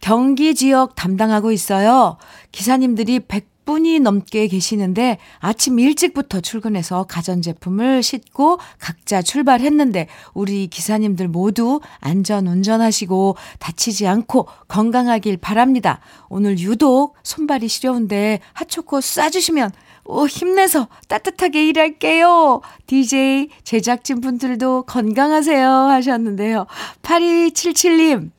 경기 0.00 0.56
지역 0.56 0.96
담당하고 0.96 1.52
있어요. 1.52 2.16
기사님들이 2.50 3.20
100분이 3.20 4.02
넘게 4.02 4.48
계시는데 4.48 5.18
아침 5.38 5.78
일찍부터 5.78 6.40
출근해서 6.40 7.04
가전제품을 7.04 8.02
싣고 8.02 8.58
각자 8.80 9.22
출발했는데 9.22 10.08
우리 10.34 10.66
기사님들 10.66 11.28
모두 11.28 11.80
안전 12.00 12.48
운전하시고 12.48 13.36
다치지 13.60 14.08
않고 14.08 14.48
건강하길 14.66 15.36
바랍니다. 15.36 16.00
오늘 16.28 16.58
유독 16.58 17.14
손발이 17.22 17.68
시려운데 17.68 18.40
핫초코 18.54 18.98
쏴주시면 18.98 19.70
오, 20.10 20.26
힘내서 20.26 20.88
따뜻하게 21.08 21.68
일할게요. 21.68 22.60
DJ 22.86 23.48
제작진 23.62 24.20
분들도 24.20 24.82
건강하세요 24.82 25.68
하셨는데요. 25.68 26.66
8277님. 27.02 28.30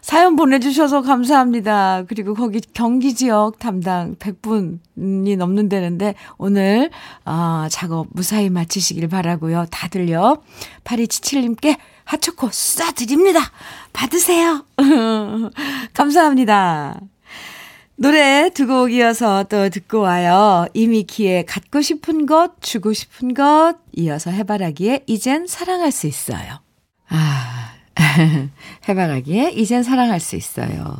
사연 0.00 0.36
보내주셔서 0.36 1.02
감사합니다. 1.02 2.04
그리고 2.06 2.34
거기 2.34 2.60
경기 2.72 3.12
지역 3.12 3.58
담당 3.58 4.14
100분이 4.14 5.36
넘는다는데 5.36 6.14
오늘 6.38 6.90
어, 7.24 7.66
작업 7.68 8.06
무사히 8.12 8.48
마치시길 8.48 9.08
바라고요. 9.08 9.66
다들요. 9.72 10.42
8277님께 10.84 11.76
핫초코 12.04 12.48
쏴드립니다. 12.50 13.40
받으세요. 13.92 14.64
감사합니다. 15.92 17.00
노래 17.98 18.50
두 18.50 18.66
곡 18.66 18.92
이어서 18.92 19.44
또 19.44 19.68
듣고 19.70 20.00
와요. 20.00 20.66
이미키의 20.74 21.46
갖고 21.46 21.80
싶은 21.80 22.26
것, 22.26 22.60
주고 22.60 22.92
싶은 22.92 23.32
것, 23.32 23.76
이어서 23.92 24.30
해바라기에 24.30 25.04
이젠 25.06 25.46
사랑할 25.46 25.90
수 25.92 26.06
있어요. 26.06 26.60
아, 27.08 27.72
해바라기에 28.88 29.52
이젠 29.52 29.82
사랑할 29.82 30.20
수 30.20 30.36
있어요. 30.36 30.94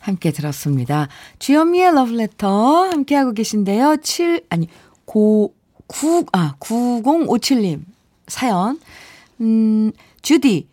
함께 0.00 0.32
들었습니다. 0.32 1.08
주현미의 1.38 1.94
러브레터 1.94 2.88
함께하고 2.88 3.32
계신데요. 3.32 3.98
7, 3.98 4.46
아니, 4.48 4.68
고, 5.04 5.54
9, 5.86 6.24
아, 6.32 6.54
9057님 6.60 7.82
사연. 8.26 8.80
음, 9.42 9.92
주디, 10.22 10.66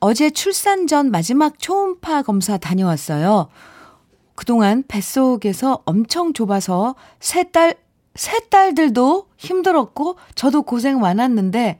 어제 0.00 0.30
출산 0.30 0.88
전 0.88 1.10
마지막 1.12 1.58
초음파 1.60 2.22
검사 2.22 2.56
다녀왔어요. 2.56 3.48
그동안 4.40 4.82
뱃속에서 4.88 5.82
엄청 5.84 6.32
좁아서 6.32 6.94
세 7.18 7.50
딸, 7.50 7.74
세 8.14 8.40
딸들도 8.48 9.26
힘들었고, 9.36 10.16
저도 10.34 10.62
고생 10.62 10.98
많았는데, 10.98 11.78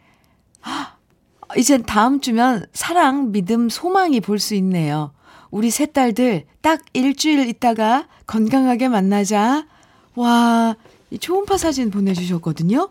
이젠 1.57 1.83
다음 1.85 2.21
주면 2.21 2.67
사랑, 2.75 3.33
믿음, 3.33 3.71
소망이 3.71 4.21
볼 4.21 4.39
수 4.39 4.55
있네요. 4.57 5.15
우리 5.51 5.71
세 5.71 5.87
딸들 5.87 6.45
딱 6.61 6.83
일주일 6.93 7.49
있다가 7.49 8.07
건강하게 8.27 8.89
만나자. 8.91 9.67
와, 10.15 10.77
이 11.09 11.19
초음파 11.19 11.57
사진 11.57 11.91
보내주셨거든요. 11.91 12.91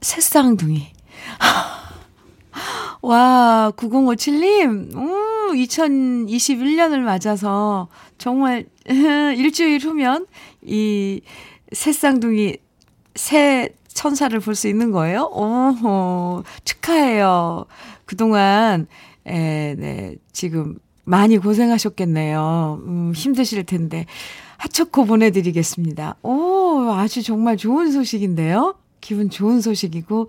새쌍둥이. 0.00 0.92
와, 3.02 3.72
9057님, 3.76 4.94
음, 4.94 5.52
2021년을 5.54 6.98
맞아서 7.00 7.88
정말 8.18 8.66
일주일 8.86 9.80
후면 9.80 10.26
이 10.62 11.22
새쌍둥이 11.72 12.56
새 13.14 13.70
천사를 13.88 14.38
볼 14.40 14.54
수 14.54 14.68
있는 14.68 14.90
거예요? 14.92 15.30
오호, 15.32 16.44
축하해요. 16.64 17.64
그동안, 18.04 18.86
에, 19.26 19.74
네, 19.78 20.16
지금 20.32 20.76
많이 21.04 21.38
고생하셨겠네요. 21.38 22.82
음, 22.86 23.12
힘드실 23.14 23.64
텐데. 23.64 24.06
핫초코 24.58 25.06
보내드리겠습니다. 25.06 26.16
오, 26.22 26.90
아주 26.92 27.22
정말 27.22 27.56
좋은 27.56 27.90
소식인데요? 27.92 28.74
기분 29.00 29.30
좋은 29.30 29.60
소식이고, 29.62 30.28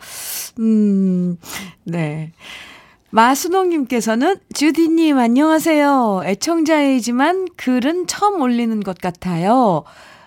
음, 0.62 1.38
네. 1.84 2.32
마수동님께서는 3.10 4.38
주디님 4.54 5.17
안녕하세요. 5.17 6.21
애청자이지만 6.24 7.47
글은 7.58 8.08
처음 8.08 8.41
올리는 8.41 8.80
것 8.80 8.97
같아요. 8.97 9.84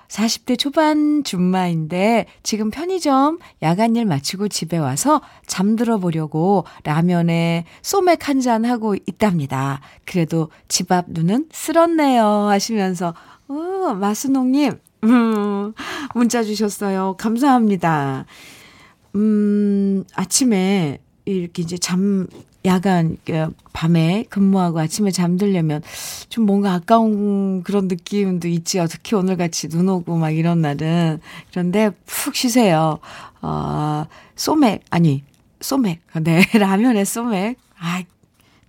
40대 0.09 0.59
초반 0.59 1.25
줌마인데 1.25 2.27
지금 2.42 2.70
편의점 2.70 3.38
야간 3.62 3.97
일 3.97 4.05
마치고 4.05 4.49
집에 4.49 4.77
와서 4.77 5.23
잠들어 5.47 5.99
보려고 5.99 6.64
라면에 6.85 7.64
소맥 7.83 8.29
한 8.29 8.40
잔 8.40 8.64
하고 8.66 8.94
있답니다. 9.07 9.81
그래도 10.05 10.51
집 10.68 10.92
앞 10.92 11.07
눈은 11.09 11.47
쓸었네요 11.53 12.25
하시면서 12.49 13.14
어, 13.49 13.94
마수농님 13.99 14.73
음, 15.05 15.73
문자 16.14 16.42
주셨어요. 16.42 17.16
감사합니다. 17.18 18.27
음, 19.14 20.05
아침에 20.14 20.98
이렇게 21.24 21.62
이제 21.62 21.79
잠, 21.79 22.27
야간, 22.64 23.16
그 23.24 23.50
밤에 23.72 24.24
근무하고 24.29 24.81
아침에 24.81 25.11
잠들려면 25.11 25.83
좀 26.29 26.46
뭔가 26.46 26.72
아까운 26.74 27.62
그런 27.62 27.88
느낌도 27.88 28.48
있지요. 28.48 28.87
특히 28.88 29.16
오늘 29.16 29.37
같이 29.37 29.68
눈 29.68 29.88
오고 29.88 30.16
막 30.16 30.31
이런 30.31 30.62
날은. 30.62 31.20
그런데 31.50 31.90
푹 32.07 32.35
쉬세요. 32.35 32.98
어, 33.42 34.05
소맥, 34.37 34.83
아니, 34.90 35.24
소맥. 35.61 36.00
네, 36.22 36.42
라면에 36.59 37.05
소맥. 37.05 37.59
아, 37.79 38.03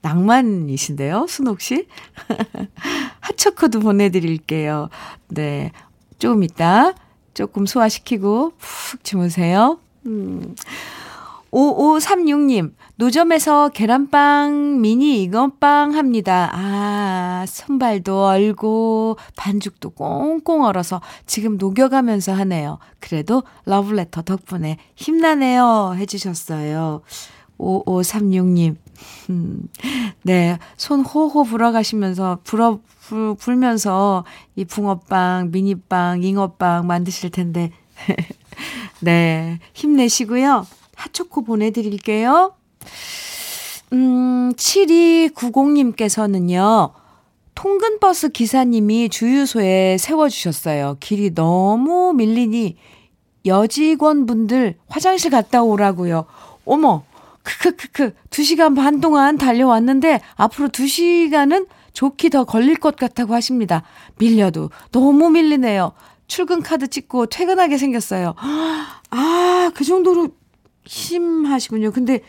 낭만이신데요, 0.01 1.25
순옥 1.27 1.61
씨? 1.61 1.87
핫초코도 3.21 3.79
보내드릴게요. 3.79 4.89
네. 5.29 5.71
조금 6.19 6.43
있다 6.43 6.93
조금 7.33 7.65
소화시키고 7.65 8.53
푹 8.57 9.03
주무세요. 9.03 9.79
음. 10.05 10.55
5536님, 11.55 12.73
노점에서 12.97 13.69
계란빵, 13.69 14.81
미니 14.81 15.23
이건빵 15.23 15.95
합니다. 15.95 16.49
아, 16.53 17.45
손발도 17.47 18.25
얼고, 18.25 19.17
반죽도 19.37 19.91
꽁꽁 19.91 20.63
얼어서 20.63 20.99
지금 21.25 21.57
녹여가면서 21.57 22.33
하네요. 22.33 22.79
그래도 22.99 23.43
러브레터 23.65 24.23
덕분에 24.23 24.77
힘나네요. 24.95 25.95
해주셨어요. 25.97 27.01
5536님. 27.57 28.75
음, 29.29 29.69
네, 30.23 30.59
손 30.75 31.01
호호 31.01 31.45
불어가시면서, 31.45 32.39
불어, 32.43 32.79
불, 32.99 33.33
불면서 33.35 34.25
이 34.57 34.65
붕어빵, 34.65 35.51
미니빵, 35.51 36.21
잉어빵 36.21 36.85
만드실 36.85 37.29
텐데. 37.29 37.71
네, 38.99 39.59
힘내시고요. 39.73 40.67
핫초코 40.95 41.43
보내드릴게요. 41.43 42.53
음, 43.93 44.51
7290님께서는요, 44.55 46.91
통근버스 47.55 48.29
기사님이 48.29 49.09
주유소에 49.09 49.97
세워주셨어요. 49.97 50.97
길이 50.99 51.33
너무 51.33 52.13
밀리니 52.13 52.77
여직원분들 53.45 54.75
화장실 54.87 55.31
갔다 55.31 55.63
오라고요. 55.63 56.25
어머, 56.65 57.03
크크크크, 57.43 58.13
2시간 58.29 58.75
반 58.75 58.99
동안 58.99 59.37
달려왔는데 59.37 60.19
앞으로 60.35 60.69
2시간은 60.69 61.67
좋게 61.93 62.29
더 62.29 62.43
걸릴 62.43 62.75
것 62.75 62.97
같다고 62.97 63.33
하십니다. 63.33 63.83
밀려도 64.17 64.69
너무 64.91 65.29
밀리네요. 65.29 65.93
출근 66.27 66.61
카드 66.61 66.87
찍고 66.87 67.27
퇴근하게 67.27 67.77
생겼어요. 67.77 68.33
아, 68.37 69.71
그 69.75 69.83
정도로 69.83 70.29
심하시군요. 70.85 71.91
근데 71.91 72.21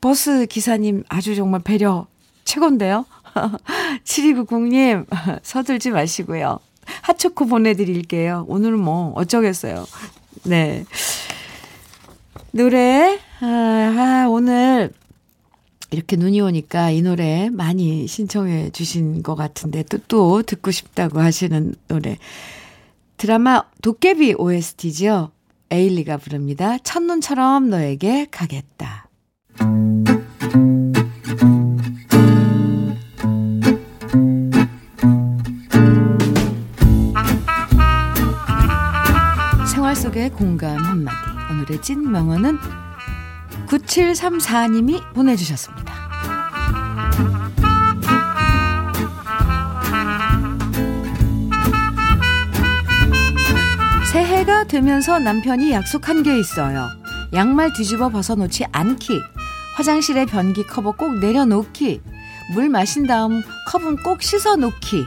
버스 0.00 0.46
기사님 0.46 1.04
아주 1.08 1.34
정말 1.34 1.60
배려 1.62 2.06
최고인데요. 2.44 3.06
7290님, 4.04 5.06
서둘지 5.42 5.90
마시고요. 5.90 6.58
핫초코 7.02 7.46
보내드릴게요. 7.46 8.44
오늘은 8.48 8.78
뭐, 8.78 9.12
어쩌겠어요. 9.16 9.86
네. 10.44 10.84
노래, 12.52 13.18
아, 13.40 13.46
아 13.46 14.26
오늘, 14.28 14.92
이렇게 15.90 16.16
눈이 16.16 16.40
오니까 16.40 16.90
이 16.90 17.02
노래 17.02 17.50
많이 17.50 18.06
신청해 18.06 18.70
주신 18.70 19.22
것 19.22 19.34
같은데 19.34 19.82
또, 19.84 19.98
또 20.08 20.42
듣고 20.42 20.70
싶다고 20.70 21.20
하시는 21.20 21.74
노래. 21.88 22.18
드라마 23.16 23.64
도깨비 23.82 24.34
OST죠. 24.38 25.30
에일리가 25.70 26.18
부릅니다. 26.18 26.78
첫눈처럼 26.78 27.70
너에게 27.70 28.26
가겠다. 28.30 29.08
생활 39.72 39.96
속의 39.96 40.30
공감 40.30 40.76
한마디. 40.78 41.16
오늘의 41.50 41.82
찐 41.82 42.10
명언은 42.10 42.58
9734님이 43.66 45.14
보내주셨습니다. 45.14 45.85
되면서 54.76 55.18
남편이 55.18 55.72
약속한 55.72 56.22
게 56.22 56.38
있어요. 56.38 56.86
양말 57.32 57.72
뒤집어 57.72 58.10
벗어놓지 58.10 58.66
않기. 58.72 59.18
화장실에 59.74 60.26
변기 60.26 60.66
커버 60.66 60.92
꼭 60.92 61.18
내려놓기. 61.18 62.02
물 62.52 62.68
마신 62.68 63.06
다음 63.06 63.42
컵은 63.68 64.02
꼭 64.02 64.20
씻어 64.20 64.56
놓기. 64.56 65.06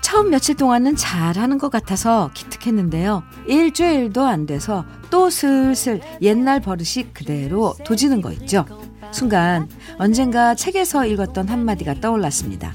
처음 0.00 0.30
며칠 0.30 0.54
동안은 0.54 0.96
잘하는 0.96 1.58
것 1.58 1.70
같아서 1.70 2.30
기특했는데요. 2.32 3.24
일주일도 3.46 4.24
안 4.24 4.46
돼서 4.46 4.86
또 5.10 5.28
슬슬 5.28 6.00
옛날 6.22 6.60
버릇이 6.60 7.12
그대로 7.12 7.74
도지는 7.84 8.22
거 8.22 8.32
있죠. 8.32 8.64
순간 9.12 9.68
언젠가 9.98 10.54
책에서 10.54 11.04
읽었던 11.04 11.46
한마디가 11.46 12.00
떠올랐습니다. 12.00 12.72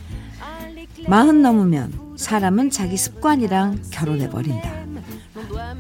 마흔 1.08 1.42
넘으면 1.42 2.14
사람은 2.18 2.70
자기 2.70 2.98
습관이랑 2.98 3.82
결혼해버린다. 3.92 4.79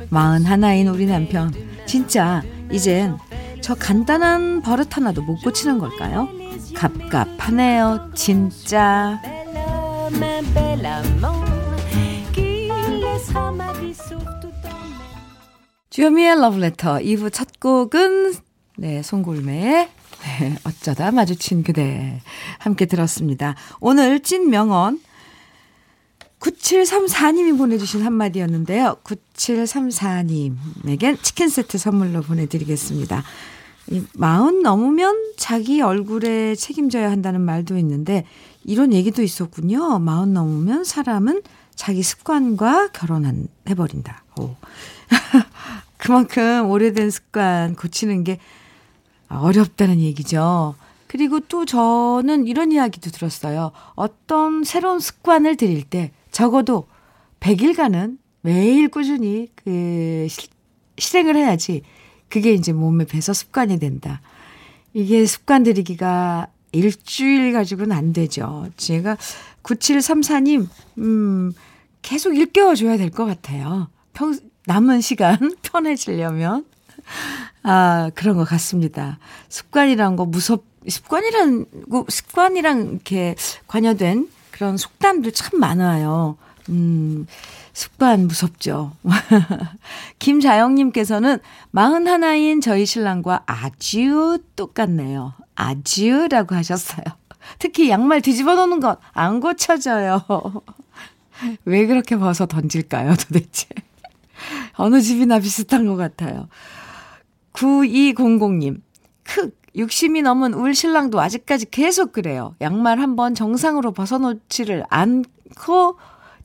마흔 0.09 0.45
하나인 0.45 0.87
우리 0.87 1.05
남편, 1.05 1.53
진짜 1.85 2.41
이젠 2.71 3.17
저 3.61 3.75
간단한 3.75 4.61
버릇 4.61 4.95
하나도 4.95 5.21
못 5.21 5.41
고치는 5.43 5.79
걸까요? 5.79 6.29
갑갑하네요, 6.75 8.11
진짜. 8.15 9.19
주현미의 15.89 16.39
러브레터 16.39 16.99
2부 16.99 17.33
첫 17.33 17.59
곡은 17.59 18.35
네, 18.77 19.01
송골매의 19.01 19.89
네, 20.21 20.55
어쩌다 20.63 21.11
마주친 21.11 21.63
그대 21.63 22.21
함께 22.59 22.85
들었습니다. 22.85 23.55
오늘 23.81 24.21
찐 24.21 24.49
명언 24.49 24.99
9734님이 26.39 27.57
보내주신 27.57 28.01
한마디였는데요. 28.01 28.97
9734님에겐 29.03 31.21
치킨 31.21 31.49
세트 31.49 31.77
선물로 31.77 32.21
보내드리겠습니다. 32.21 33.23
이 33.91 34.03
마흔 34.13 34.61
넘으면 34.61 35.33
자기 35.35 35.81
얼굴에 35.81 36.55
책임져야 36.55 37.11
한다는 37.11 37.41
말도 37.41 37.77
있는데 37.79 38.25
이런 38.63 38.93
얘기도 38.93 39.21
있었군요. 39.21 39.99
마흔 39.99 40.33
넘으면 40.33 40.83
사람은 40.83 41.41
자기 41.75 42.03
습관과 42.03 42.89
결혼한 42.89 43.47
해버린다. 43.67 44.23
오. 44.39 44.55
그만큼 45.97 46.69
오래된 46.69 47.09
습관 47.09 47.75
고치는 47.75 48.23
게 48.23 48.39
어렵다는 49.27 49.99
얘기죠. 49.99 50.75
그리고 51.07 51.39
또 51.39 51.65
저는 51.65 52.47
이런 52.47 52.71
이야기도 52.71 53.09
들었어요. 53.09 53.71
어떤 53.95 54.63
새로운 54.63 54.99
습관을 54.99 55.57
들일 55.57 55.83
때 55.83 56.11
적어도 56.31 56.87
100일간은 57.39 58.17
매일 58.41 58.87
꾸준히 58.89 59.47
그 59.55 60.27
실행을 60.97 61.35
해야지 61.35 61.81
그게 62.29 62.53
이제 62.53 62.73
몸에 62.73 63.05
배서 63.05 63.33
습관이 63.33 63.79
된다. 63.79 64.21
이게 64.93 65.25
습관 65.25 65.63
들이기가 65.63 66.47
일주일 66.71 67.53
가지고는 67.53 67.95
안 67.95 68.13
되죠. 68.13 68.67
제가 68.77 69.17
9734님, 69.63 70.67
음, 70.99 71.51
계속 72.01 72.35
일깨워줘야 72.35 72.97
될 72.97 73.09
것 73.11 73.25
같아요. 73.25 73.89
평, 74.13 74.37
남은 74.65 75.01
시간 75.01 75.37
편해지려면. 75.63 76.65
아, 77.63 78.11
그런 78.13 78.37
것 78.37 78.43
같습니다. 78.45 79.17
습관이란 79.49 80.15
거 80.15 80.25
무섭, 80.25 80.63
습관이란, 80.87 81.65
습관이랑 82.07 82.89
이렇게 82.91 83.35
관여된 83.67 84.29
그런 84.59 84.75
속담들 84.75 85.31
참 85.31 85.57
많아요. 85.57 86.35
음, 86.67 87.25
습관 87.71 88.27
무섭죠. 88.27 88.91
김자영님께서는 90.19 91.39
41인 91.73 92.61
저희 92.61 92.85
신랑과 92.85 93.43
아주 93.45 94.37
똑같네요. 94.57 95.33
아주라고 95.55 96.55
하셨어요. 96.55 97.05
특히 97.57 97.89
양말 97.89 98.21
뒤집어 98.21 98.55
놓는 98.55 98.81
것 98.81 98.99
안 99.13 99.39
고쳐져요. 99.39 100.25
왜 101.63 101.85
그렇게 101.85 102.17
벗어 102.17 102.45
던질까요, 102.45 103.15
도대체? 103.15 103.65
어느 104.75 104.99
집이나 104.99 105.39
비슷한 105.39 105.87
것 105.87 105.95
같아요. 105.95 106.49
9200님, 107.53 108.81
크, 109.23 109.51
60이 109.75 110.21
넘은 110.23 110.53
울 110.53 110.73
신랑도 110.73 111.19
아직까지 111.19 111.69
계속 111.69 112.11
그래요. 112.11 112.55
양말 112.61 112.99
한번 112.99 113.35
정상으로 113.35 113.91
벗어놓지를 113.91 114.85
않고, 114.89 115.97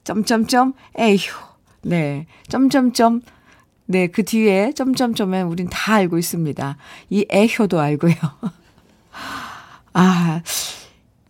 점점점, 0.04 0.74
에휴. 0.98 1.18
네, 1.82 2.26
점점점. 2.48 3.22
네, 3.86 4.06
그 4.06 4.24
뒤에 4.24 4.72
점점점에 4.72 5.42
우린 5.42 5.68
다 5.68 5.94
알고 5.94 6.18
있습니다. 6.18 6.76
이 7.10 7.26
에효도 7.28 7.80
알고요. 7.80 8.14
아, 9.92 10.42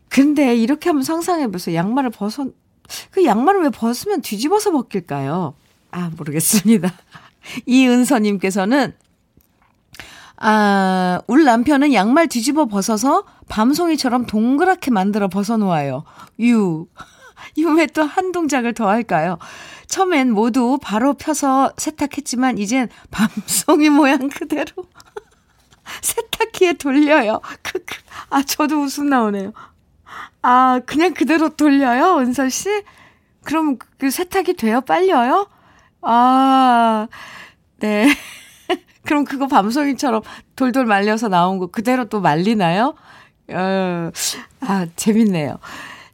근데 0.09 0.57
이렇게 0.57 0.89
한번 0.89 1.03
상상해보세요. 1.03 1.75
양말을 1.77 2.11
벗어, 2.11 2.47
그 3.11 3.25
양말을 3.25 3.63
왜 3.63 3.71
벗으면 3.71 4.21
뒤집어서 4.21 4.71
벗길까요? 4.71 5.55
아, 5.91 6.11
모르겠습니다. 6.17 6.93
이은서님께서는, 7.67 8.95
아, 10.47 11.23
울 11.27 11.45
남편은 11.45 11.95
양말 11.95 12.29
뒤집어 12.29 12.67
벗어서 12.67 13.25
밤송이처럼 13.49 14.27
동그랗게 14.27 14.91
만들어 14.91 15.29
벗어놓아요. 15.29 16.05
유. 16.41 16.87
이왜 17.57 17.87
또한 17.87 18.31
동작을 18.31 18.75
더 18.75 18.87
할까요? 18.87 19.39
처음엔 19.87 20.33
모두 20.33 20.79
바로 20.83 21.15
펴서 21.15 21.73
세탁했지만 21.79 22.59
이젠 22.59 22.91
밤송이 23.11 23.89
모양 23.91 24.29
그대로 24.29 24.67
세탁기에 26.03 26.75
돌려요. 26.75 27.41
크크. 27.63 27.97
아, 28.29 28.43
저도 28.43 28.83
웃음 28.83 29.09
나오네요. 29.09 29.55
아, 30.43 30.79
그냥 30.85 31.15
그대로 31.15 31.49
돌려요, 31.49 32.19
은서 32.19 32.51
씨? 32.51 32.69
그럼 33.45 33.79
그 33.97 34.11
세탁이 34.11 34.57
돼요? 34.57 34.83
빨려요? 34.83 35.49
아, 36.03 37.09
네. 37.79 38.09
그럼 39.05 39.25
그거 39.25 39.47
밤송이처럼 39.47 40.23
돌돌 40.57 40.87
말려서 40.87 41.29
나온 41.29 41.59
거 41.59 41.67
그대로 41.67 42.07
또 42.07 42.21
말리나요? 42.21 42.95
어, 43.51 44.11
아, 44.61 44.87
재밌네요. 44.97 45.59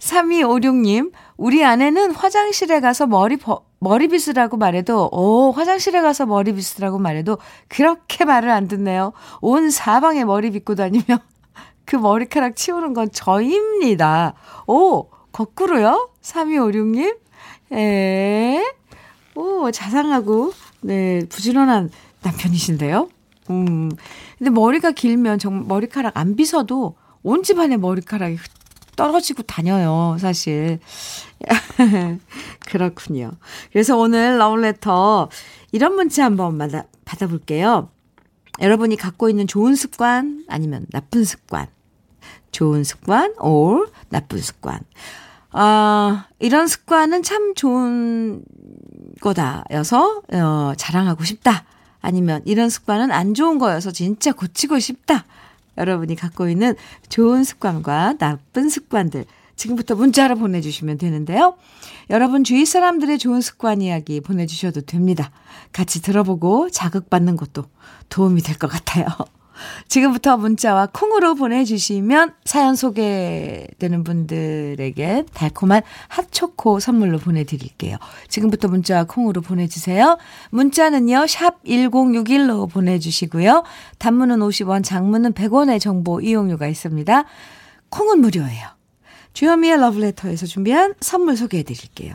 3256님, 0.01 1.13
우리 1.37 1.65
아내는 1.65 2.13
화장실에 2.13 2.81
가서 2.81 3.07
머리 3.07 3.37
버, 3.37 3.65
머리 3.79 4.09
빗으라고 4.09 4.57
말해도, 4.57 5.11
오, 5.13 5.53
화장실에 5.53 6.01
가서 6.01 6.27
머리 6.27 6.53
빗으라고 6.53 6.99
말해도 6.99 7.39
그렇게 7.69 8.25
말을 8.25 8.51
안 8.51 8.67
듣네요. 8.67 9.13
온 9.41 9.71
사방에 9.71 10.25
머리 10.25 10.51
빗고 10.51 10.75
다니며 10.75 11.05
그 11.85 11.97
머리카락 11.97 12.57
치우는 12.57 12.95
건 12.95 13.11
저입니다. 13.13 14.35
오, 14.67 15.11
거꾸로요? 15.33 16.11
3256님? 16.23 17.17
에, 17.73 18.65
오, 19.35 19.71
자상하고, 19.71 20.53
네, 20.81 21.21
부지런한 21.29 21.91
남편이신데요? 22.23 23.09
음, 23.51 23.91
근데 24.39 24.51
머리가 24.51 24.93
길면 24.93 25.39
정말 25.39 25.65
머리카락 25.67 26.17
안 26.17 26.37
빗어도 26.37 26.97
온 27.23 27.43
집안에 27.43 27.77
머리카락이 27.77 28.37
떨어지고 28.97 29.43
다녀요, 29.45 30.17
사실. 30.21 30.79
그렇군요. 32.67 33.33
그래서 33.73 33.97
오늘 33.97 34.39
러브레터 34.39 35.31
이런 35.73 35.95
문자 35.95 36.25
한번 36.25 36.59
받아, 36.59 36.85
받아볼게요. 37.05 37.91
여러분이 38.61 38.97
갖고 38.97 39.31
있는 39.31 39.47
좋은 39.47 39.75
습관 39.75 40.45
아니면 40.49 40.87
나쁜 40.91 41.25
습관. 41.25 41.69
좋은 42.53 42.85
습관 42.85 43.35
or 43.41 43.91
나쁜 44.11 44.39
습관. 44.39 44.81
아, 45.53 46.27
이런 46.39 46.69
습관은 46.69 47.23
참 47.23 47.55
좋은 47.55 48.45
거다여서 49.21 50.23
어, 50.33 50.73
자랑하고 50.77 51.25
싶다. 51.25 51.65
아니면 52.01 52.43
이런 52.45 52.71
습관은 52.71 53.11
안 53.13 53.35
좋은 53.35 53.59
거여서 53.59 53.91
진짜 53.91 54.33
고치고 54.33 54.79
싶다. 54.79 55.25
여러분이 55.79 56.17
갖고 56.17 56.49
있는 56.49 56.75
좋은 57.09 57.45
습관과 57.45 58.15
나쁜 58.19 58.69
습관들 58.69 59.25
지금부터 59.57 59.95
문자로 59.95 60.37
보내주시면 60.37 60.99
되는데요. 60.99 61.57
여러분 62.09 62.45
주위 62.45 62.65
사람들의 62.65 63.19
좋은 63.19 63.41
습관 63.41 63.83
이야기 63.83 64.21
보내주셔도 64.21 64.81
됩니다. 64.81 65.31
같이 65.73 66.01
들어보고 66.03 66.71
자극받는 66.71 67.37
것도 67.37 67.65
도움이 68.09 68.43
될 68.43 68.57
것 68.57 68.69
같아요. 68.69 69.07
지금부터 69.89 70.37
문자와 70.37 70.89
콩으로 70.93 71.35
보내주시면 71.35 72.35
사연 72.45 72.75
소개되는 72.75 74.05
분들에게 74.05 75.25
달콤한 75.33 75.83
핫초코 76.09 76.81
선물로 76.81 77.19
보내드릴게요. 77.19 77.97
지금부터 78.29 78.69
문자와 78.69 79.05
콩으로 79.05 79.41
보내주세요. 79.41 80.19
문자는요, 80.51 81.27
샵 81.27 81.63
1061로 81.65 82.71
보내주시고요. 82.71 83.65
단문은 83.99 84.39
50원, 84.41 84.85
장문은 84.85 85.33
100원의 85.35 85.81
정보 85.81 86.21
이용료가 86.21 86.67
있습니다. 86.67 87.25
콩은 87.91 88.21
무료예요. 88.21 88.69
주현미의 89.33 89.81
러브레터에서 89.81 90.47
준비한 90.47 90.95
선물 91.01 91.37
소개해 91.37 91.63
드릴게요. 91.63 92.15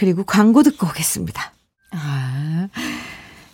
그리고 0.00 0.24
광고 0.24 0.62
듣고 0.62 0.86
오겠습니다. 0.86 1.52
아, 1.90 2.68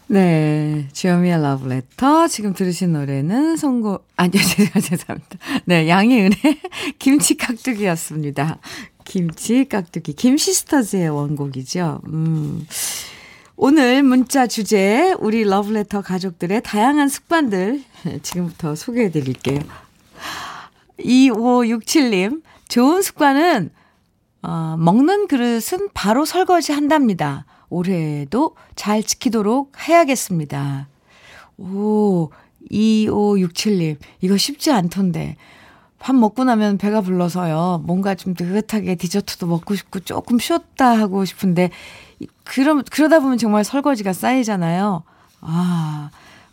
네. 0.06 0.87
주현미의 0.92 1.42
러브레터. 1.42 2.28
지금 2.28 2.54
들으신 2.54 2.92
노래는 2.92 3.56
송곡, 3.56 4.06
아니요, 4.14 4.40
죄송합니다. 4.80 5.38
네, 5.64 5.88
양희은의 5.88 6.38
김치 7.00 7.37
깍두기였습니다. 7.37 8.59
김치 9.04 9.64
깍두기. 9.64 10.12
김시스터즈의 10.12 11.09
원곡이죠. 11.09 12.02
음. 12.06 12.64
오늘 13.56 14.04
문자 14.04 14.46
주제, 14.46 15.16
우리 15.18 15.42
러브레터 15.42 16.00
가족들의 16.00 16.62
다양한 16.62 17.09
습관들 17.09 17.82
지금부터 18.22 18.76
소개해 18.76 19.11
드릴게요. 19.11 19.59
2567님, 21.00 22.42
좋은 22.68 23.02
습관은, 23.02 23.70
어, 24.46 24.76
먹는 24.78 25.26
그릇은 25.26 25.88
바로 25.92 26.24
설거지 26.24 26.70
한답니다. 26.72 27.46
올해도 27.68 28.54
잘 28.76 29.02
지키도록 29.02 29.72
해야겠습니다. 29.88 30.87
오, 31.59 32.30
2567님, 32.70 33.96
이거 34.20 34.37
쉽지 34.37 34.70
않던데. 34.70 35.37
밥 35.98 36.14
먹고 36.14 36.44
나면 36.44 36.78
배가 36.78 37.00
불러서요. 37.00 37.82
뭔가 37.85 38.14
좀 38.14 38.35
느긋하게 38.38 38.94
디저트도 38.94 39.48
먹고 39.48 39.74
싶고 39.74 39.98
조금 40.00 40.38
쉬었다 40.38 40.96
하고 40.96 41.24
싶은데, 41.24 41.70
그럼, 42.44 42.85
그러다 42.88 43.18
보면 43.18 43.38
정말 43.38 43.64
설거지가 43.64 44.12
쌓이잖아요. 44.12 45.02
아, 45.40 46.11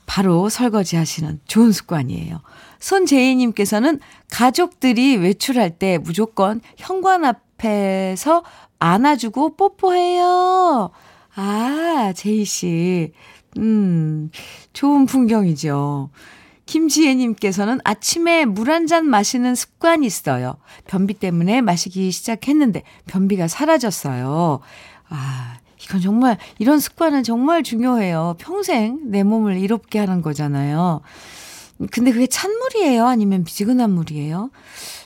바로 0.07 0.49
설거지 0.49 0.95
하시는 0.95 1.39
좋은 1.45 1.71
습관이에요. 1.71 2.41
손재희 2.79 3.35
님께서는 3.35 3.99
가족들이 4.31 5.15
외출할 5.17 5.77
때 5.77 5.99
무조건 5.99 6.59
현관 6.75 7.23
앞 7.23 7.52
에서 7.65 8.43
안아주고 8.79 9.55
뽀뽀해요. 9.55 10.89
아, 11.35 12.13
제희씨. 12.15 13.11
음, 13.57 14.29
좋은 14.73 15.05
풍경이죠. 15.05 16.09
김지혜님께서는 16.65 17.79
아침에 17.83 18.45
물 18.45 18.69
한 18.69 18.87
잔 18.87 19.05
마시는 19.05 19.53
습관이 19.55 20.05
있어요. 20.07 20.55
변비 20.87 21.13
때문에 21.13 21.61
마시기 21.61 22.11
시작했는데 22.11 22.83
변비가 23.05 23.47
사라졌어요. 23.47 24.59
아, 25.09 25.57
이건 25.83 26.01
정말, 26.01 26.37
이런 26.59 26.79
습관은 26.79 27.23
정말 27.23 27.63
중요해요. 27.63 28.35
평생 28.39 28.99
내 29.11 29.23
몸을 29.23 29.57
이롭게 29.57 29.99
하는 29.99 30.21
거잖아요. 30.21 31.01
근데 31.91 32.11
그게 32.11 32.27
찬물이에요? 32.27 33.05
아니면 33.05 33.43
미지근한 33.43 33.91
물이에요? 33.91 34.49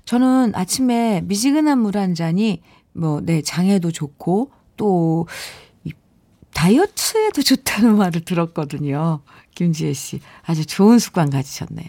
저는 0.08 0.54
아침에 0.56 1.22
미지근한 1.26 1.80
물 1.80 1.98
한 1.98 2.15
잔이 2.15 2.62
뭐, 2.93 3.22
네, 3.22 3.41
장에도 3.43 3.91
좋고, 3.91 4.52
또, 4.78 5.28
다이어트에도 6.54 7.43
좋다는 7.43 7.96
말을 7.98 8.22
들었거든요. 8.22 9.20
김지혜 9.54 9.93
씨. 9.93 10.20
아주 10.43 10.65
좋은 10.65 10.98
습관 10.98 11.30
가지셨네요. 11.30 11.88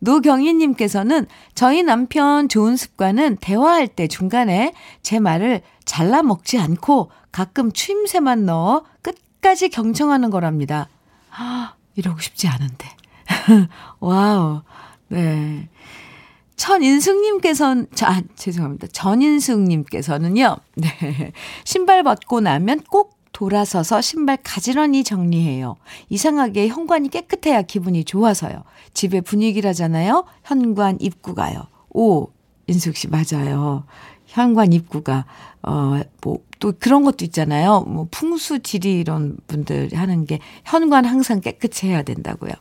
노경희님께서는 0.00 1.26
저희 1.54 1.82
남편 1.82 2.48
좋은 2.48 2.76
습관은 2.76 3.36
대화할 3.36 3.86
때 3.88 4.08
중간에 4.08 4.74
제 5.02 5.20
말을 5.20 5.62
잘라 5.84 6.22
먹지 6.22 6.58
않고 6.58 7.10
가끔 7.30 7.72
추임새만 7.72 8.44
넣어 8.44 8.84
끝까지 9.00 9.68
경청하는 9.70 10.28
거랍니다. 10.30 10.88
아, 11.30 11.74
이러고 11.94 12.20
싶지 12.20 12.48
않은데. 12.48 12.88
wow. 14.00 14.62
네. 15.08 15.68
천인숙님께서는, 16.62 17.88
아, 18.02 18.22
죄송합니다. 18.36 18.86
전인숙님께서는요, 18.92 20.56
네. 20.76 21.32
신발 21.64 22.04
벗고 22.04 22.40
나면 22.40 22.82
꼭 22.88 23.18
돌아서서 23.32 24.00
신발 24.00 24.38
가지런히 24.44 25.02
정리해요. 25.02 25.74
이상하게 26.08 26.68
현관이 26.68 27.08
깨끗해야 27.08 27.62
기분이 27.62 28.04
좋아서요. 28.04 28.62
집의 28.94 29.22
분위기라잖아요. 29.22 30.24
현관 30.44 30.98
입구가요. 31.00 31.66
오, 31.90 32.28
인숙 32.68 32.96
씨, 32.96 33.08
맞아요. 33.08 33.82
현관 34.26 34.72
입구가, 34.72 35.24
어, 35.64 36.00
뭐, 36.22 36.38
또 36.60 36.72
그런 36.78 37.02
것도 37.02 37.24
있잖아요. 37.24 37.80
뭐, 37.88 38.06
풍수지리 38.08 39.00
이런 39.00 39.36
분들 39.48 39.88
하는 39.94 40.26
게 40.26 40.38
현관 40.64 41.06
항상 41.06 41.40
깨끗이 41.40 41.88
해야 41.88 42.04
된다고요. 42.04 42.52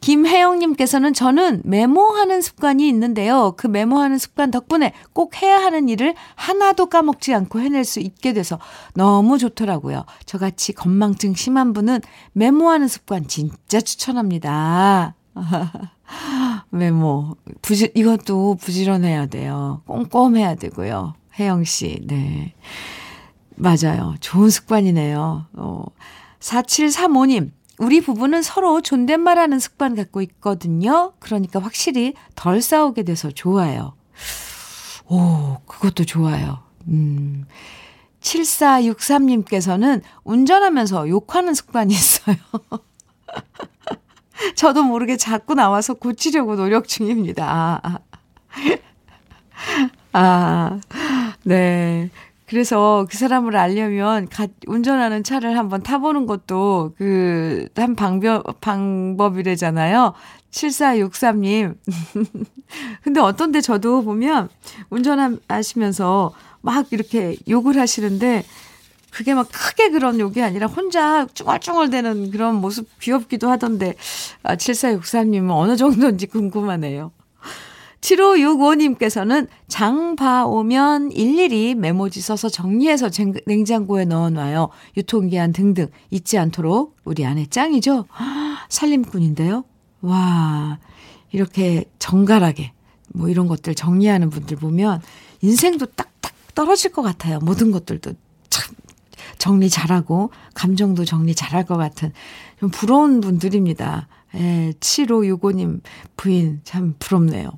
김혜영님께서는 0.00 1.12
저는 1.12 1.62
메모하는 1.64 2.40
습관이 2.40 2.88
있는데요. 2.88 3.54
그 3.56 3.66
메모하는 3.66 4.18
습관 4.18 4.50
덕분에 4.50 4.92
꼭 5.12 5.42
해야 5.42 5.58
하는 5.58 5.88
일을 5.88 6.14
하나도 6.34 6.86
까먹지 6.86 7.34
않고 7.34 7.60
해낼 7.60 7.84
수 7.84 8.00
있게 8.00 8.32
돼서 8.32 8.58
너무 8.94 9.38
좋더라고요. 9.38 10.04
저같이 10.24 10.72
건망증 10.72 11.34
심한 11.34 11.72
분은 11.72 12.00
메모하는 12.32 12.88
습관 12.88 13.28
진짜 13.28 13.80
추천합니다. 13.80 15.14
메모. 16.70 17.36
부지, 17.62 17.90
이것도 17.94 18.56
부지런해야 18.56 19.26
돼요. 19.26 19.82
꼼꼼해야 19.86 20.54
되고요. 20.54 21.14
혜영 21.38 21.64
씨, 21.64 22.00
네. 22.06 22.54
맞아요. 23.56 24.14
좋은 24.20 24.50
습관이네요. 24.50 25.46
어. 25.52 25.84
4735님, 26.40 27.50
우리 27.80 28.02
부부는 28.02 28.42
서로 28.42 28.82
존댓말하는 28.82 29.58
습관 29.58 29.94
갖고 29.94 30.20
있거든요. 30.20 31.14
그러니까 31.18 31.60
확실히 31.60 32.12
덜 32.34 32.60
싸우게 32.60 33.04
돼서 33.04 33.30
좋아요. 33.30 33.94
오, 35.08 35.56
그것도 35.66 36.04
좋아요. 36.04 36.58
음. 36.88 37.46
7463님께서는 38.20 40.02
운전하면서 40.24 41.08
욕하는 41.08 41.54
습관이 41.54 41.94
있어요. 41.94 42.36
저도 44.56 44.82
모르게 44.82 45.16
자꾸 45.16 45.54
나와서 45.54 45.94
고치려고 45.94 46.56
노력 46.56 46.86
중입니다. 46.86 47.50
아, 47.50 47.80
아. 47.82 47.98
아 50.12 50.80
네. 51.44 52.10
그래서 52.50 53.06
그 53.08 53.16
사람을 53.16 53.56
알려면 53.56 54.28
가, 54.28 54.48
운전하는 54.66 55.22
차를 55.22 55.56
한번 55.56 55.84
타보는 55.84 56.26
것도 56.26 56.94
그, 56.98 57.68
한 57.76 57.94
방법, 57.94 58.60
방법이래잖아요. 58.60 60.14
7463님. 60.50 61.76
근데 63.04 63.20
어떤 63.20 63.52
데 63.52 63.60
저도 63.60 64.02
보면 64.02 64.48
운전하시면서 64.90 66.34
막 66.60 66.92
이렇게 66.92 67.36
욕을 67.48 67.78
하시는데 67.78 68.42
그게 69.12 69.32
막 69.32 69.48
크게 69.52 69.90
그런 69.90 70.18
욕이 70.18 70.42
아니라 70.42 70.66
혼자 70.66 71.28
쭈글쭈글대는 71.32 72.32
그런 72.32 72.56
모습 72.56 72.88
귀엽기도 72.98 73.48
하던데, 73.48 73.94
아, 74.42 74.56
7463님은 74.56 75.52
어느 75.52 75.76
정도인지 75.76 76.26
궁금하네요. 76.26 77.12
7565님께서는 78.00 79.48
장 79.68 80.16
봐오면 80.16 81.12
일일이 81.12 81.74
메모지 81.74 82.20
써서 82.20 82.48
정리해서 82.48 83.10
냉장고에 83.46 84.04
넣어놔요. 84.04 84.70
유통기한 84.96 85.52
등등 85.52 85.88
잊지 86.10 86.38
않도록 86.38 86.96
우리 87.04 87.24
아내 87.26 87.46
짱이죠? 87.46 88.06
살림꾼인데요? 88.68 89.64
와, 90.02 90.78
이렇게 91.32 91.84
정갈하게 91.98 92.72
뭐 93.12 93.28
이런 93.28 93.48
것들 93.48 93.74
정리하는 93.74 94.30
분들 94.30 94.56
보면 94.56 95.02
인생도 95.42 95.86
딱딱 95.86 96.32
떨어질 96.54 96.92
것 96.92 97.02
같아요. 97.02 97.38
모든 97.40 97.70
것들도 97.70 98.12
참 98.48 98.74
정리 99.38 99.68
잘하고 99.68 100.30
감정도 100.54 101.04
정리 101.04 101.34
잘할 101.34 101.64
것 101.64 101.76
같은 101.76 102.12
좀 102.58 102.70
부러운 102.70 103.20
분들입니다. 103.20 104.08
예, 104.36 104.72
7565님 104.78 105.80
부인 106.16 106.60
참 106.62 106.94
부럽네요. 106.98 107.50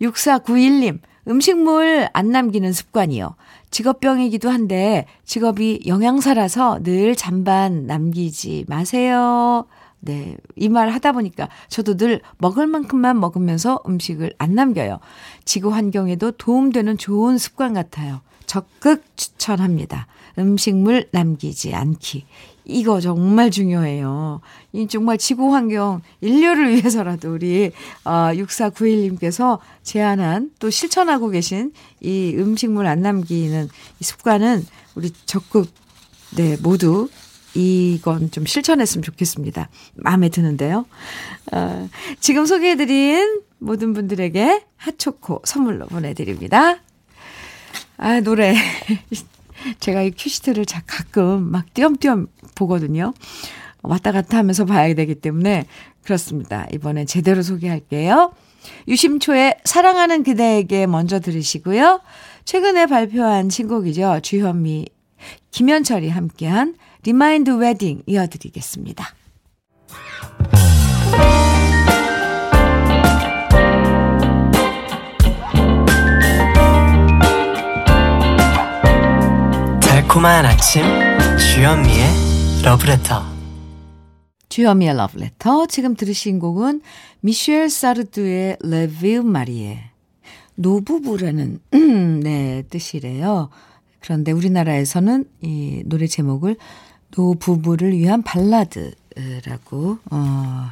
6491님 0.00 1.00
음식물 1.28 2.08
안 2.12 2.30
남기는 2.30 2.72
습관이요. 2.72 3.34
직업병이기도 3.70 4.50
한데 4.50 5.06
직업이 5.24 5.80
영양사라서 5.86 6.80
늘 6.82 7.14
잔반 7.14 7.86
남기지 7.86 8.64
마세요. 8.68 9.66
네. 10.00 10.36
이 10.56 10.68
말 10.68 10.88
하다 10.90 11.12
보니까 11.12 11.48
저도 11.68 11.96
늘 11.96 12.20
먹을 12.38 12.66
만큼만 12.66 13.20
먹으면서 13.20 13.80
음식을 13.86 14.32
안 14.38 14.54
남겨요. 14.54 14.98
지구 15.44 15.72
환경에도 15.74 16.32
도움되는 16.32 16.96
좋은 16.98 17.36
습관 17.38 17.74
같아요. 17.74 18.22
적극 18.46 19.04
추천합니다. 19.16 20.06
음식물 20.38 21.06
남기지 21.12 21.74
않기. 21.74 22.24
이거 22.70 23.00
정말 23.00 23.50
중요해요. 23.50 24.40
이 24.72 24.86
정말 24.86 25.18
지구 25.18 25.54
환경 25.54 26.00
인류를 26.20 26.70
위해서라도 26.70 27.32
우리 27.34 27.72
어 28.04 28.30
6491님께서 28.32 29.58
제안한 29.82 30.52
또 30.58 30.70
실천하고 30.70 31.30
계신 31.30 31.72
이 32.00 32.34
음식물 32.38 32.86
안 32.86 33.02
남기는 33.02 33.68
이 34.00 34.04
습관은 34.04 34.64
우리 34.94 35.10
적극 35.26 35.68
네, 36.36 36.56
모두 36.62 37.08
이건 37.54 38.30
좀 38.30 38.46
실천했으면 38.46 39.02
좋겠습니다. 39.02 39.68
마음에 39.94 40.28
드는데요. 40.28 40.86
어, 41.52 41.88
지금 42.20 42.46
소개해드린 42.46 43.42
모든 43.58 43.92
분들에게 43.92 44.64
핫초코 44.76 45.42
선물로 45.44 45.86
보내드립니다. 45.86 46.78
아, 47.96 48.20
노래. 48.20 48.54
제가 49.80 50.02
이 50.02 50.12
큐시트를 50.12 50.64
가끔 50.86 51.50
막 51.50 51.72
띄엄띄엄 51.74 52.28
보거든요. 52.60 53.14
왔다 53.82 54.12
갔다 54.12 54.36
하면서 54.38 54.64
봐야 54.66 54.94
되기 54.94 55.14
때문에 55.14 55.64
그렇습니다. 56.04 56.66
이번엔 56.72 57.06
제대로 57.06 57.42
소개할게요. 57.42 58.32
유심초의 58.88 59.56
사랑하는 59.64 60.22
그대에게 60.22 60.86
먼저 60.86 61.18
들으시고요. 61.18 62.00
최근에 62.44 62.86
발표한 62.86 63.48
신곡이죠. 63.48 64.20
주현미, 64.22 64.86
김현철이 65.50 66.10
함께한 66.10 66.76
Remind 67.04 67.50
Wedding 67.50 68.02
이어드리겠습니다. 68.06 69.14
달콤한 79.80 80.44
아침 80.44 80.82
주현미의 81.38 82.29
러브레터 82.62 83.22
주현미의 84.50 84.94
러브레터 84.94 85.66
지금 85.66 85.94
들으신 85.94 86.38
곡은 86.38 86.82
미셸 87.20 87.70
사르두의 87.70 88.58
Les 88.60 88.83
Vieux 88.83 89.22
Mariés 89.22 89.84
노부부라는 90.56 91.58
음, 91.72 92.20
네 92.20 92.62
뜻이래요. 92.68 93.48
그런데 94.00 94.32
우리나라에서는 94.32 95.24
이 95.40 95.82
노래 95.86 96.06
제목을 96.06 96.56
노부부를 97.16 97.96
위한 97.96 98.22
발라드라고 98.22 99.98
어, 100.10 100.68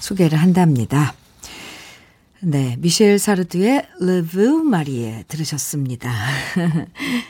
소개를 0.00 0.36
한답니다. 0.36 1.14
네, 2.40 2.76
미셸 2.80 3.20
사르두의 3.20 3.86
Les 4.00 4.15
Vieux 4.15 4.40
Mariés 4.40 5.24
들으셨습니다. 5.28 6.10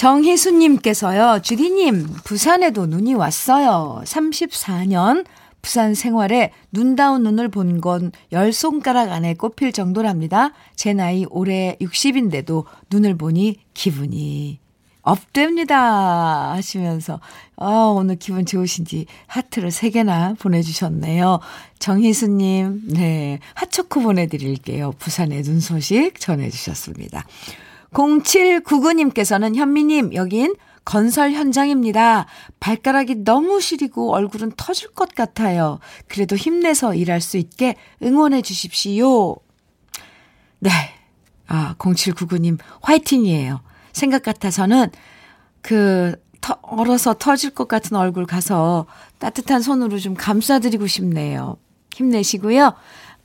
정희수님께서요, 0.00 1.40
주디님, 1.42 2.06
부산에도 2.24 2.86
눈이 2.86 3.12
왔어요. 3.12 4.00
34년 4.06 5.26
부산 5.60 5.94
생활에 5.94 6.52
눈다운 6.72 7.22
눈을 7.22 7.48
본 7.48 7.82
건 7.82 8.10
열 8.32 8.50
손가락 8.54 9.12
안에 9.12 9.34
꼽힐 9.34 9.72
정도랍니다. 9.72 10.52
제 10.74 10.94
나이 10.94 11.26
올해 11.28 11.76
60인데도 11.82 12.64
눈을 12.90 13.18
보니 13.18 13.56
기분이 13.74 14.58
업됩니다. 15.02 16.52
하시면서, 16.52 17.20
아, 17.56 17.92
오늘 17.94 18.16
기분 18.16 18.46
좋으신지 18.46 19.04
하트를 19.26 19.68
3개나 19.68 20.38
보내주셨네요. 20.38 21.40
정희수님, 21.78 22.84
네. 22.88 23.38
핫초코 23.52 24.00
보내드릴게요. 24.00 24.92
부산의 24.98 25.42
눈 25.42 25.60
소식 25.60 26.18
전해주셨습니다. 26.18 27.26
0799님께서는 27.92 29.54
현미님, 29.56 30.14
여긴 30.14 30.54
건설 30.84 31.32
현장입니다. 31.32 32.26
발가락이 32.58 33.24
너무 33.24 33.60
시리고 33.60 34.12
얼굴은 34.12 34.52
터질 34.56 34.90
것 34.90 35.14
같아요. 35.14 35.78
그래도 36.08 36.36
힘내서 36.36 36.94
일할 36.94 37.20
수 37.20 37.36
있게 37.36 37.76
응원해 38.02 38.42
주십시오. 38.42 39.36
네. 40.58 40.70
아, 41.46 41.74
0799님, 41.78 42.58
화이팅이에요. 42.82 43.60
생각 43.92 44.22
같아서는 44.22 44.90
그, 45.62 46.14
터, 46.40 46.58
얼어서 46.62 47.14
터질 47.14 47.50
것 47.50 47.68
같은 47.68 47.96
얼굴 47.96 48.24
가서 48.24 48.86
따뜻한 49.18 49.60
손으로 49.60 49.98
좀 49.98 50.14
감싸드리고 50.14 50.86
싶네요. 50.86 51.56
힘내시고요. 51.94 52.72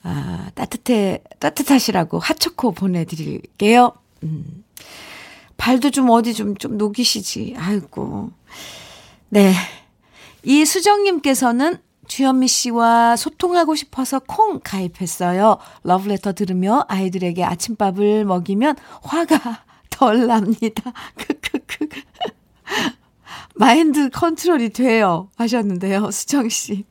아, 0.03 0.49
따뜻해, 0.55 1.23
따뜻하시라고 1.39 2.19
핫초코 2.19 2.73
보내드릴게요. 2.73 3.93
음. 4.25 4.63
발도 5.57 5.91
좀 5.91 6.09
어디 6.09 6.33
좀, 6.33 6.55
좀 6.55 6.77
녹이시지. 6.77 7.55
아이고. 7.57 8.31
네. 9.29 9.53
이 10.43 10.65
수정님께서는 10.65 11.77
주현미 12.07 12.47
씨와 12.47 13.15
소통하고 13.15 13.73
싶어서 13.75 14.19
콩 14.19 14.59
가입했어요. 14.63 15.57
러브레터 15.83 16.33
들으며 16.33 16.85
아이들에게 16.87 17.43
아침밥을 17.43 18.25
먹이면 18.25 18.75
화가 19.01 19.63
덜 19.89 20.27
납니다. 20.27 20.93
크크크. 21.15 21.87
마인드 23.55 24.09
컨트롤이 24.09 24.69
돼요. 24.69 25.29
하셨는데요. 25.37 26.11
수정 26.11 26.49
씨. 26.49 26.85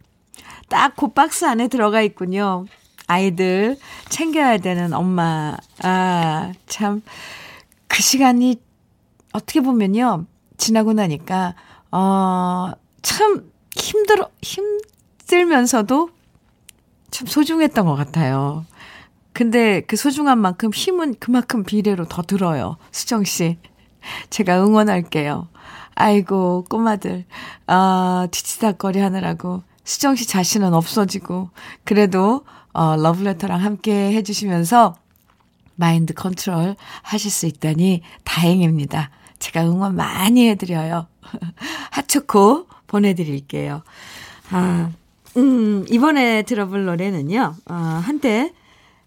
딱 0.68 0.96
그 0.96 1.08
박스 1.08 1.44
안에 1.44 1.68
들어가 1.68 2.00
있군요. 2.00 2.64
아이들 3.06 3.76
챙겨야 4.08 4.58
되는 4.58 4.92
엄마. 4.92 5.56
아, 5.82 6.52
참. 6.66 7.02
그 7.88 8.02
시간이 8.02 8.60
어떻게 9.32 9.60
보면요. 9.60 10.26
지나고 10.56 10.92
나니까, 10.92 11.54
어, 11.90 12.72
참 13.02 13.50
힘들어, 13.76 14.30
힘들면서도 14.42 16.10
참 17.10 17.26
소중했던 17.26 17.86
것 17.86 17.94
같아요. 17.94 18.64
근데 19.32 19.80
그 19.82 19.96
소중한 19.96 20.38
만큼 20.38 20.70
힘은 20.72 21.16
그만큼 21.18 21.64
비례로 21.64 22.06
더 22.06 22.22
들어요. 22.22 22.76
수정 22.92 23.24
씨. 23.24 23.58
제가 24.30 24.64
응원할게요. 24.64 25.48
아이고, 25.96 26.64
꼬마들. 26.68 27.24
아, 27.66 28.28
뒤치다거리 28.30 29.00
하느라고. 29.00 29.62
수정 29.84 30.14
씨 30.16 30.26
자신은 30.26 30.72
없어지고. 30.72 31.50
그래도, 31.84 32.44
어, 32.74 32.96
러브레터랑 32.96 33.62
함께 33.62 34.12
해주시면서 34.12 34.96
마인드 35.76 36.12
컨트롤 36.12 36.76
하실 37.02 37.30
수 37.30 37.46
있다니 37.46 38.02
다행입니다. 38.24 39.10
제가 39.38 39.64
응원 39.64 39.96
많이 39.96 40.48
해드려요. 40.48 41.06
핫초코 41.90 42.66
보내드릴게요. 42.86 43.82
아, 44.50 44.90
음, 45.36 45.84
이번에 45.88 46.42
들어볼 46.42 46.84
노래는요, 46.84 47.54
어, 47.66 47.74
한때 47.74 48.52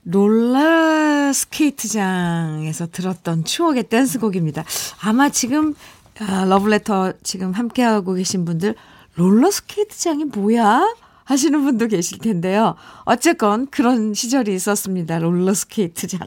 롤러 0.03 1.31
스케이트장에서 1.33 2.87
들었던 2.91 3.43
추억의 3.43 3.83
댄스곡입니다. 3.83 4.63
아마 5.01 5.29
지금, 5.29 5.75
아, 6.19 6.45
러브레터 6.45 7.13
지금 7.23 7.51
함께하고 7.51 8.13
계신 8.13 8.45
분들, 8.45 8.75
롤러 9.15 9.51
스케이트장이 9.51 10.25
뭐야? 10.25 10.85
하시는 11.27 11.61
분도 11.61 11.87
계실 11.87 12.19
텐데요. 12.19 12.75
어쨌건 13.03 13.67
그런 13.67 14.13
시절이 14.13 14.55
있었습니다. 14.55 15.19
롤러스케이트장. 15.19 16.21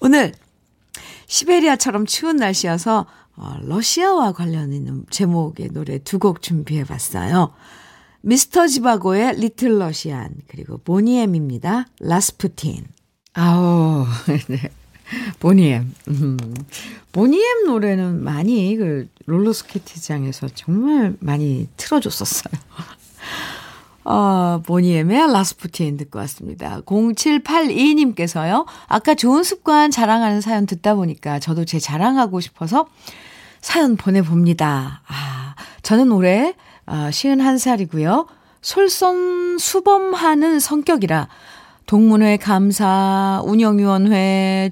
오늘 0.00 0.32
시베리아처럼 1.26 2.06
추운 2.06 2.36
날씨여서 2.36 3.06
어, 3.36 3.56
러시아와 3.62 4.32
관련 4.32 4.72
있는 4.72 5.04
제목의 5.10 5.70
노래 5.72 5.98
두 5.98 6.18
곡 6.18 6.42
준비해 6.42 6.84
봤어요. 6.84 7.52
미스터 8.22 8.66
지바고의 8.68 9.40
Little 9.40 9.78
Russian 9.78 10.28
그리고 10.48 10.78
보니엠입니다. 10.78 11.86
라스푸틴. 12.00 12.84
아우, 13.32 14.04
네. 14.48 14.70
보니엠. 15.40 15.92
음. 16.08 16.36
보니엠 17.12 17.66
노래는 17.66 18.22
많이 18.22 18.76
그 18.76 19.08
롤러스케이트장에서 19.26 20.48
정말 20.54 21.16
많이 21.20 21.66
틀어줬었어요. 21.76 22.52
어, 24.04 24.62
보니엠의 24.64 25.32
라스푸틴 25.32 25.96
듣고 25.98 26.18
왔습니다. 26.20 26.80
0782님께서요, 26.82 28.66
아까 28.86 29.14
좋은 29.14 29.42
습관 29.42 29.90
자랑하는 29.90 30.40
사연 30.40 30.66
듣다 30.66 30.94
보니까 30.94 31.38
저도 31.38 31.64
제 31.64 31.78
자랑하고 31.78 32.40
싶어서 32.40 32.86
사연 33.60 33.96
보내봅니다. 33.96 35.02
아, 35.06 35.54
저는 35.82 36.12
올해 36.12 36.54
아, 36.86 37.10
51살이고요. 37.10 38.26
솔선수범하는 38.62 40.60
성격이라 40.60 41.28
동문회 41.86 42.36
감사, 42.36 43.42
운영위원회, 43.44 44.70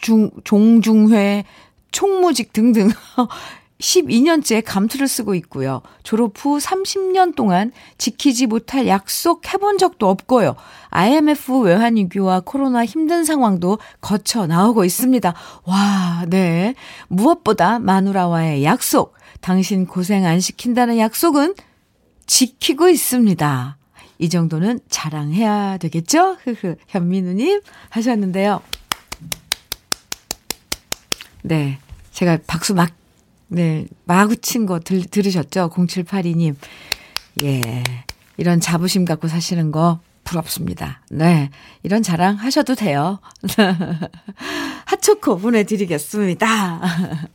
중, 0.00 0.30
종중회, 0.44 1.44
총무직 1.90 2.52
등등 2.52 2.90
12년째 3.82 4.62
감투를 4.64 5.08
쓰고 5.08 5.34
있고요. 5.34 5.82
졸업 6.04 6.32
후 6.38 6.58
30년 6.58 7.34
동안 7.34 7.72
지키지 7.98 8.46
못할 8.46 8.86
약속 8.86 9.52
해본 9.52 9.78
적도 9.78 10.08
없고요. 10.08 10.54
IMF 10.90 11.60
외환위기와 11.60 12.40
코로나 12.44 12.84
힘든 12.84 13.24
상황도 13.24 13.78
거쳐 14.00 14.46
나오고 14.46 14.84
있습니다. 14.84 15.34
와, 15.64 16.24
네. 16.28 16.74
무엇보다 17.08 17.80
마누라와의 17.80 18.64
약속, 18.64 19.14
당신 19.40 19.86
고생 19.86 20.24
안 20.24 20.38
시킨다는 20.38 20.98
약속은 20.98 21.54
지키고 22.26 22.88
있습니다. 22.88 23.78
이 24.18 24.28
정도는 24.28 24.78
자랑해야 24.88 25.78
되겠죠? 25.78 26.36
흐흐. 26.44 26.76
현민우님 26.86 27.60
하셨는데요. 27.90 28.62
네. 31.42 31.78
제가 32.12 32.38
박수 32.46 32.74
막, 32.74 32.92
네. 33.52 33.86
마구 34.04 34.36
친거 34.36 34.80
들으셨죠? 34.80 35.68
0782님. 35.70 36.54
예. 37.42 37.60
이런 38.38 38.60
자부심 38.60 39.04
갖고 39.04 39.28
사시는 39.28 39.72
거 39.72 40.00
부럽습니다. 40.24 41.02
네. 41.10 41.50
이런 41.82 42.02
자랑 42.02 42.36
하셔도 42.36 42.74
돼요. 42.74 43.20
핫초코 44.86 45.36
보내드리겠습니다. 45.36 46.80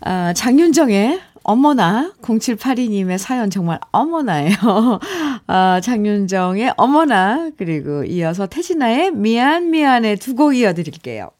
아, 0.00 0.32
장윤정의 0.32 1.20
어머나 1.42 2.12
0782님의 2.22 3.18
사연 3.18 3.50
정말 3.50 3.78
어머나예요. 3.92 4.56
아, 5.46 5.80
장윤정의 5.82 6.74
어머나 6.78 7.50
그리고 7.58 8.04
이어서 8.04 8.46
태진아의 8.46 9.10
미안 9.10 9.70
미안해 9.70 10.16
두곡 10.16 10.56
이어드릴게요. 10.56 11.30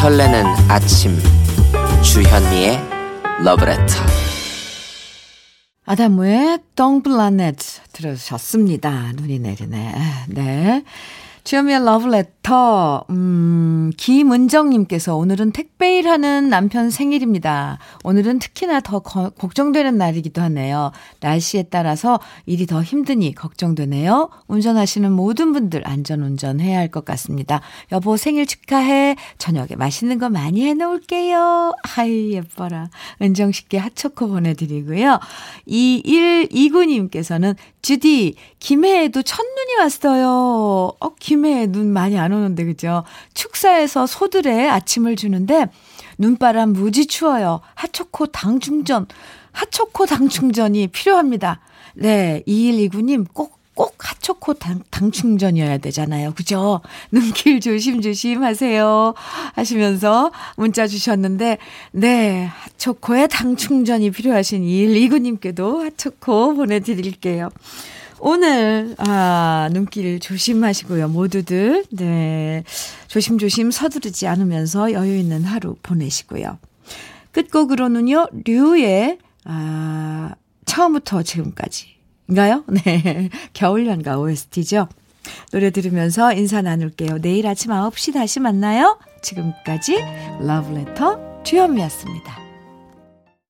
설레는 0.00 0.46
아침 0.70 1.14
주현미의 2.02 2.78
러브레터 3.44 3.94
아다무의 5.84 6.60
덩블라넷 6.74 7.58
들으셨습니다. 7.92 9.12
눈이 9.16 9.40
내리네. 9.40 9.94
네. 10.28 10.84
주현미의 11.44 11.84
러브레터, 11.84 12.30
음, 13.10 13.90
김은정님께서 13.96 15.16
오늘은 15.16 15.52
택배 15.52 15.98
일 15.98 16.08
하는 16.08 16.50
남편 16.50 16.90
생일입니다. 16.90 17.78
오늘은 18.04 18.38
특히나 18.40 18.80
더 18.80 18.98
거, 19.00 19.30
걱정되는 19.30 19.96
날이기도 19.96 20.42
하네요. 20.42 20.92
날씨에 21.20 21.64
따라서 21.64 22.20
일이 22.46 22.66
더 22.66 22.82
힘드니 22.82 23.34
걱정되네요. 23.34 24.28
운전하시는 24.48 25.10
모든 25.10 25.52
분들 25.52 25.82
안전 25.86 26.22
운전 26.22 26.60
해야 26.60 26.78
할 26.78 26.90
것 26.90 27.04
같습니다. 27.04 27.60
여보 27.92 28.16
생일 28.16 28.46
축하해. 28.46 29.16
저녁에 29.38 29.76
맛있는 29.76 30.18
거 30.18 30.28
많이 30.28 30.66
해 30.66 30.74
놓을게요. 30.74 31.74
아이, 31.96 32.32
예뻐라. 32.32 32.90
은정 33.22 33.52
씨께 33.52 33.78
핫초코 33.78 34.28
보내드리고요. 34.28 35.20
2129님께서는 35.68 37.54
주디, 37.82 38.34
김해에도 38.58 39.22
첫눈이 39.22 39.76
왔어요. 39.78 40.92
어, 41.00 41.14
김해에 41.18 41.66
눈 41.68 41.92
많이 41.92 42.18
안 42.18 42.32
오는 42.32 42.39
데, 42.48 42.64
그죠? 42.64 43.04
축사에서 43.34 44.06
소들의 44.06 44.68
아침을 44.68 45.16
주는데, 45.16 45.66
눈바람 46.18 46.72
무지 46.72 47.06
추워요. 47.06 47.60
핫초코 47.74 48.26
당 48.26 48.60
충전, 48.60 49.06
핫초코 49.52 50.06
당 50.06 50.28
충전이 50.28 50.88
필요합니다. 50.88 51.60
네, 51.94 52.42
2129님 52.46 53.26
꼭, 53.32 53.58
꼭 53.74 53.96
핫초코 53.98 54.54
당, 54.54 54.82
당 54.90 55.10
충전이어야 55.10 55.78
되잖아요. 55.78 56.32
그죠? 56.34 56.82
눈길 57.10 57.60
조심조심 57.60 58.42
하세요. 58.42 59.14
하시면서 59.54 60.30
문자 60.56 60.86
주셨는데, 60.86 61.58
네, 61.92 62.50
핫초코에 62.52 63.28
당 63.28 63.56
충전이 63.56 64.10
필요하신 64.10 64.62
2129님께도 64.62 65.84
핫초코 65.84 66.54
보내드릴게요. 66.54 67.48
오늘, 68.20 68.94
아, 68.98 69.68
눈길 69.72 70.20
조심하시고요. 70.20 71.08
모두들. 71.08 71.84
네. 71.90 72.64
조심조심 73.08 73.70
서두르지 73.70 74.26
않으면서 74.26 74.92
여유 74.92 75.16
있는 75.16 75.44
하루 75.44 75.76
보내시고요. 75.82 76.58
끝곡으로는요, 77.32 78.28
류의, 78.44 79.18
아, 79.44 80.34
처음부터 80.66 81.22
지금까지인가요? 81.22 82.64
네. 82.84 83.30
겨울연가 83.54 84.18
OST죠. 84.18 84.88
노래 85.52 85.70
들으면서 85.70 86.32
인사 86.32 86.62
나눌게요. 86.62 87.20
내일 87.20 87.46
아침 87.46 87.70
9시 87.70 88.14
다시 88.14 88.40
만나요. 88.40 88.98
지금까지 89.22 90.02
러브레터 90.40 91.42
주현미였습니다. 91.42 92.49